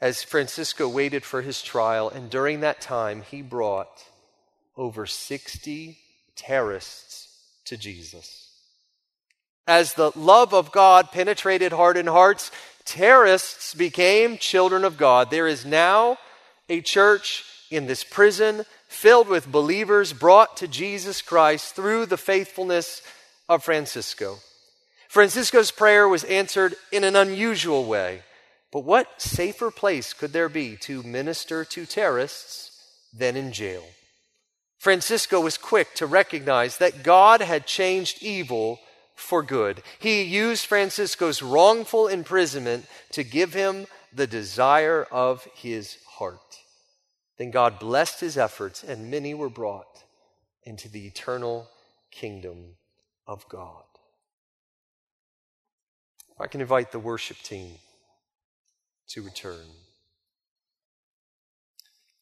As 0.00 0.22
Francisco 0.22 0.88
waited 0.88 1.24
for 1.24 1.42
his 1.42 1.62
trial, 1.62 2.08
and 2.08 2.30
during 2.30 2.60
that 2.60 2.80
time, 2.80 3.22
he 3.22 3.42
brought 3.42 4.04
over 4.76 5.04
60 5.04 5.98
terrorists 6.36 7.28
to 7.66 7.76
Jesus. 7.76 8.50
As 9.66 9.94
the 9.94 10.10
love 10.16 10.54
of 10.54 10.72
God 10.72 11.12
penetrated 11.12 11.72
hardened 11.72 12.08
hearts, 12.08 12.50
terrorists 12.84 13.74
became 13.74 14.38
children 14.38 14.84
of 14.84 14.96
God. 14.96 15.30
There 15.30 15.46
is 15.46 15.66
now 15.66 16.16
a 16.68 16.80
church 16.80 17.44
in 17.70 17.86
this 17.86 18.02
prison 18.02 18.64
filled 18.88 19.28
with 19.28 19.52
believers 19.52 20.12
brought 20.12 20.56
to 20.56 20.66
Jesus 20.66 21.22
Christ 21.22 21.76
through 21.76 22.06
the 22.06 22.16
faithfulness 22.16 23.02
of 23.48 23.62
Francisco. 23.62 24.38
Francisco's 25.08 25.70
prayer 25.70 26.08
was 26.08 26.24
answered 26.24 26.74
in 26.90 27.04
an 27.04 27.16
unusual 27.16 27.84
way. 27.84 28.22
But 28.72 28.84
what 28.84 29.20
safer 29.20 29.70
place 29.70 30.12
could 30.12 30.32
there 30.32 30.48
be 30.48 30.76
to 30.82 31.02
minister 31.02 31.64
to 31.64 31.86
terrorists 31.86 32.70
than 33.12 33.36
in 33.36 33.52
jail? 33.52 33.84
Francisco 34.78 35.40
was 35.40 35.58
quick 35.58 35.94
to 35.94 36.06
recognize 36.06 36.78
that 36.78 37.02
God 37.02 37.40
had 37.40 37.66
changed 37.66 38.22
evil 38.22 38.80
for 39.14 39.42
good. 39.42 39.82
He 39.98 40.22
used 40.22 40.64
Francisco's 40.64 41.42
wrongful 41.42 42.08
imprisonment 42.08 42.86
to 43.12 43.24
give 43.24 43.52
him 43.52 43.86
the 44.12 44.26
desire 44.26 45.06
of 45.10 45.46
his 45.54 45.98
heart. 46.06 46.56
Then 47.38 47.50
God 47.50 47.78
blessed 47.78 48.20
his 48.20 48.38
efforts, 48.38 48.82
and 48.82 49.10
many 49.10 49.34
were 49.34 49.50
brought 49.50 50.04
into 50.64 50.88
the 50.88 51.06
eternal 51.06 51.68
kingdom 52.10 52.76
of 53.26 53.48
God. 53.48 53.84
If 56.32 56.40
I 56.40 56.46
can 56.46 56.60
invite 56.60 56.92
the 56.92 56.98
worship 56.98 57.38
team 57.38 57.72
to 59.10 59.22
return. 59.22 59.66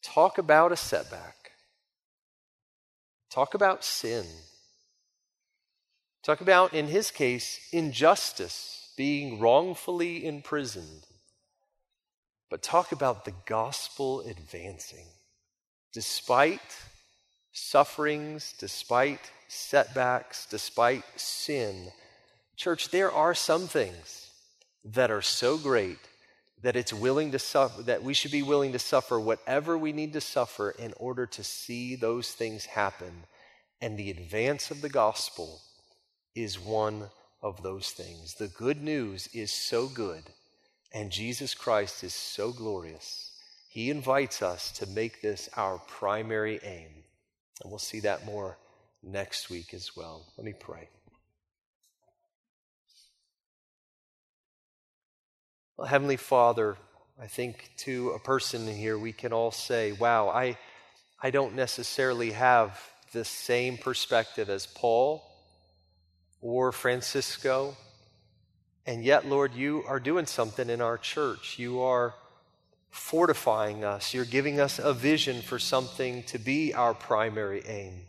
Talk 0.01 0.37
about 0.37 0.71
a 0.71 0.75
setback. 0.75 1.51
Talk 3.29 3.53
about 3.53 3.83
sin. 3.83 4.25
Talk 6.23 6.41
about, 6.41 6.73
in 6.73 6.87
his 6.87 7.11
case, 7.11 7.59
injustice, 7.71 8.91
being 8.97 9.39
wrongfully 9.39 10.25
imprisoned. 10.25 11.05
But 12.49 12.63
talk 12.63 12.91
about 12.91 13.23
the 13.23 13.33
gospel 13.45 14.21
advancing. 14.21 15.05
Despite 15.93 16.59
sufferings, 17.51 18.53
despite 18.57 19.31
setbacks, 19.47 20.47
despite 20.47 21.03
sin, 21.15 21.91
church, 22.57 22.89
there 22.89 23.11
are 23.11 23.35
some 23.35 23.67
things 23.67 24.31
that 24.83 25.11
are 25.11 25.21
so 25.21 25.57
great 25.57 25.99
that 26.61 26.75
it's 26.75 26.93
willing 26.93 27.31
to 27.31 27.39
suffer 27.39 27.81
that 27.83 28.03
we 28.03 28.13
should 28.13 28.31
be 28.31 28.43
willing 28.43 28.73
to 28.73 28.79
suffer 28.79 29.19
whatever 29.19 29.77
we 29.77 29.93
need 29.93 30.13
to 30.13 30.21
suffer 30.21 30.71
in 30.71 30.93
order 30.97 31.25
to 31.25 31.43
see 31.43 31.95
those 31.95 32.31
things 32.31 32.65
happen. 32.65 33.23
And 33.81 33.97
the 33.97 34.11
advance 34.11 34.71
of 34.71 34.81
the 34.81 34.89
gospel 34.89 35.61
is 36.35 36.59
one 36.59 37.09
of 37.41 37.63
those 37.63 37.91
things. 37.91 38.35
The 38.35 38.49
good 38.49 38.81
news 38.81 39.27
is 39.33 39.51
so 39.51 39.87
good 39.87 40.23
and 40.91 41.11
jesus 41.11 41.53
christ 41.53 42.03
is 42.03 42.13
so 42.13 42.51
glorious. 42.51 43.31
He 43.69 43.91
invites 43.91 44.41
us 44.41 44.71
to 44.73 44.87
make 44.87 45.21
this 45.21 45.49
our 45.55 45.77
primary 45.77 46.59
aim. 46.63 46.89
And 47.61 47.71
we'll 47.71 47.79
see 47.79 47.99
that 48.01 48.25
more 48.25 48.57
next 49.03 49.49
week 49.49 49.73
as 49.73 49.95
well. 49.95 50.25
Let 50.37 50.45
me 50.45 50.53
pray 50.59 50.89
Well, 55.79 55.87
Heavenly 55.87 56.17
Father, 56.17 56.75
I 57.21 57.27
think 57.27 57.71
to 57.77 58.09
a 58.09 58.19
person 58.19 58.67
here, 58.67 58.99
we 58.99 59.13
can 59.13 59.31
all 59.31 59.51
say, 59.51 59.93
wow, 59.93 60.27
I, 60.27 60.57
I 61.23 61.31
don't 61.31 61.55
necessarily 61.55 62.31
have 62.31 62.77
the 63.13 63.23
same 63.23 63.77
perspective 63.77 64.49
as 64.49 64.65
Paul 64.65 65.23
or 66.41 66.73
Francisco. 66.73 67.77
And 68.85 69.05
yet, 69.05 69.25
Lord, 69.25 69.53
you 69.53 69.85
are 69.87 70.01
doing 70.01 70.25
something 70.25 70.69
in 70.69 70.81
our 70.81 70.97
church. 70.97 71.57
You 71.57 71.79
are 71.79 72.13
fortifying 72.89 73.85
us. 73.85 74.13
You're 74.13 74.25
giving 74.25 74.59
us 74.59 74.79
a 74.79 74.93
vision 74.93 75.41
for 75.41 75.59
something 75.59 76.23
to 76.23 76.37
be 76.37 76.73
our 76.73 76.93
primary 76.93 77.63
aim. 77.65 78.01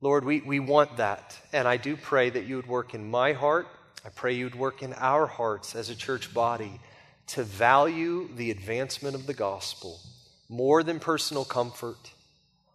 Lord, 0.00 0.24
we, 0.24 0.40
we 0.40 0.58
want 0.58 0.96
that. 0.96 1.38
And 1.52 1.68
I 1.68 1.76
do 1.76 1.98
pray 1.98 2.30
that 2.30 2.46
you 2.46 2.56
would 2.56 2.66
work 2.66 2.94
in 2.94 3.10
my 3.10 3.34
heart 3.34 3.68
I 4.04 4.08
pray 4.08 4.34
you'd 4.34 4.54
work 4.54 4.82
in 4.82 4.92
our 4.94 5.26
hearts 5.26 5.74
as 5.74 5.90
a 5.90 5.94
church 5.94 6.34
body 6.34 6.80
to 7.28 7.44
value 7.44 8.28
the 8.34 8.50
advancement 8.50 9.14
of 9.14 9.26
the 9.26 9.34
gospel 9.34 10.00
more 10.48 10.82
than 10.82 11.00
personal 11.00 11.46
comfort, 11.46 12.10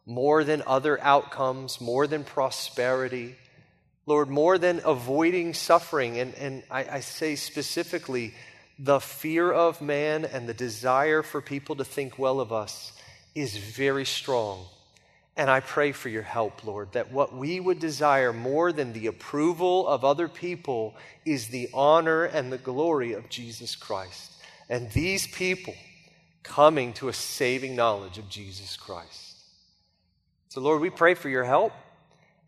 more 0.05 0.43
than 0.43 0.63
other 0.65 0.99
outcomes, 1.01 1.79
more 1.79 2.07
than 2.07 2.23
prosperity. 2.23 3.35
Lord, 4.07 4.29
more 4.29 4.57
than 4.57 4.81
avoiding 4.83 5.53
suffering. 5.53 6.17
And, 6.17 6.33
and 6.35 6.63
I, 6.71 6.85
I 6.85 6.99
say 7.01 7.35
specifically, 7.35 8.33
the 8.79 8.99
fear 8.99 9.51
of 9.51 9.81
man 9.81 10.25
and 10.25 10.47
the 10.47 10.53
desire 10.53 11.21
for 11.21 11.41
people 11.41 11.75
to 11.75 11.83
think 11.83 12.17
well 12.17 12.39
of 12.39 12.53
us 12.53 12.93
is 13.35 13.57
very 13.57 14.05
strong. 14.05 14.65
And 15.37 15.51
I 15.51 15.59
pray 15.59 15.91
for 15.91 16.09
your 16.09 16.23
help, 16.23 16.65
Lord, 16.65 16.93
that 16.93 17.11
what 17.11 17.31
we 17.31 17.59
would 17.59 17.79
desire 17.79 18.33
more 18.33 18.73
than 18.73 18.91
the 18.91 19.05
approval 19.05 19.87
of 19.87 20.03
other 20.03 20.27
people 20.27 20.95
is 21.25 21.49
the 21.49 21.69
honor 21.75 22.23
and 22.23 22.51
the 22.51 22.57
glory 22.57 23.13
of 23.13 23.29
Jesus 23.29 23.75
Christ. 23.75 24.31
And 24.67 24.91
these 24.91 25.27
people 25.27 25.75
coming 26.41 26.91
to 26.93 27.07
a 27.07 27.13
saving 27.13 27.75
knowledge 27.75 28.17
of 28.17 28.29
Jesus 28.29 28.75
Christ. 28.75 29.35
So, 30.49 30.59
Lord, 30.59 30.81
we 30.81 30.89
pray 30.89 31.13
for 31.13 31.29
your 31.29 31.43
help, 31.43 31.73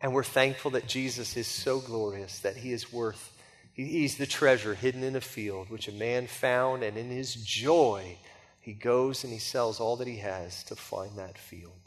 and 0.02 0.12
we're 0.12 0.24
thankful 0.24 0.72
that 0.72 0.88
Jesus 0.88 1.38
is 1.38 1.46
so 1.46 1.80
glorious 1.80 2.40
that 2.40 2.58
he 2.58 2.72
is 2.72 2.92
worth, 2.92 3.38
he's 3.74 4.18
the 4.18 4.26
treasure 4.26 4.74
hidden 4.74 5.04
in 5.04 5.16
a 5.16 5.22
field, 5.22 5.70
which 5.70 5.88
a 5.88 5.92
man 5.92 6.26
found, 6.26 6.82
and 6.82 6.98
in 6.98 7.12
his 7.12 7.36
joy, 7.36 8.18
he 8.60 8.74
goes 8.74 9.24
and 9.24 9.32
he 9.32 9.38
sells 9.38 9.80
all 9.80 9.96
that 9.98 10.08
he 10.08 10.18
has 10.18 10.64
to 10.64 10.76
find 10.76 11.18
that 11.18 11.38
field. 11.38 11.79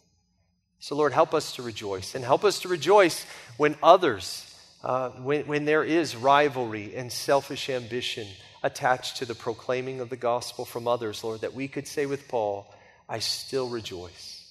So, 0.82 0.96
Lord, 0.96 1.12
help 1.12 1.32
us 1.32 1.54
to 1.54 1.62
rejoice 1.62 2.16
and 2.16 2.24
help 2.24 2.42
us 2.42 2.58
to 2.62 2.68
rejoice 2.68 3.24
when 3.56 3.76
others, 3.84 4.52
uh, 4.82 5.10
when, 5.10 5.46
when 5.46 5.64
there 5.64 5.84
is 5.84 6.16
rivalry 6.16 6.96
and 6.96 7.12
selfish 7.12 7.70
ambition 7.70 8.26
attached 8.64 9.18
to 9.18 9.24
the 9.24 9.36
proclaiming 9.36 10.00
of 10.00 10.10
the 10.10 10.16
gospel 10.16 10.64
from 10.64 10.88
others, 10.88 11.22
Lord, 11.22 11.42
that 11.42 11.54
we 11.54 11.68
could 11.68 11.86
say 11.86 12.04
with 12.04 12.26
Paul, 12.26 12.66
I 13.08 13.20
still 13.20 13.68
rejoice 13.68 14.44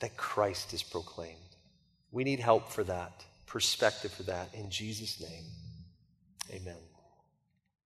that 0.00 0.18
Christ 0.18 0.74
is 0.74 0.82
proclaimed. 0.82 1.38
We 2.12 2.24
need 2.24 2.40
help 2.40 2.68
for 2.68 2.84
that, 2.84 3.24
perspective 3.46 4.12
for 4.12 4.24
that. 4.24 4.52
In 4.52 4.68
Jesus' 4.68 5.18
name, 5.18 5.44
amen. 6.50 6.89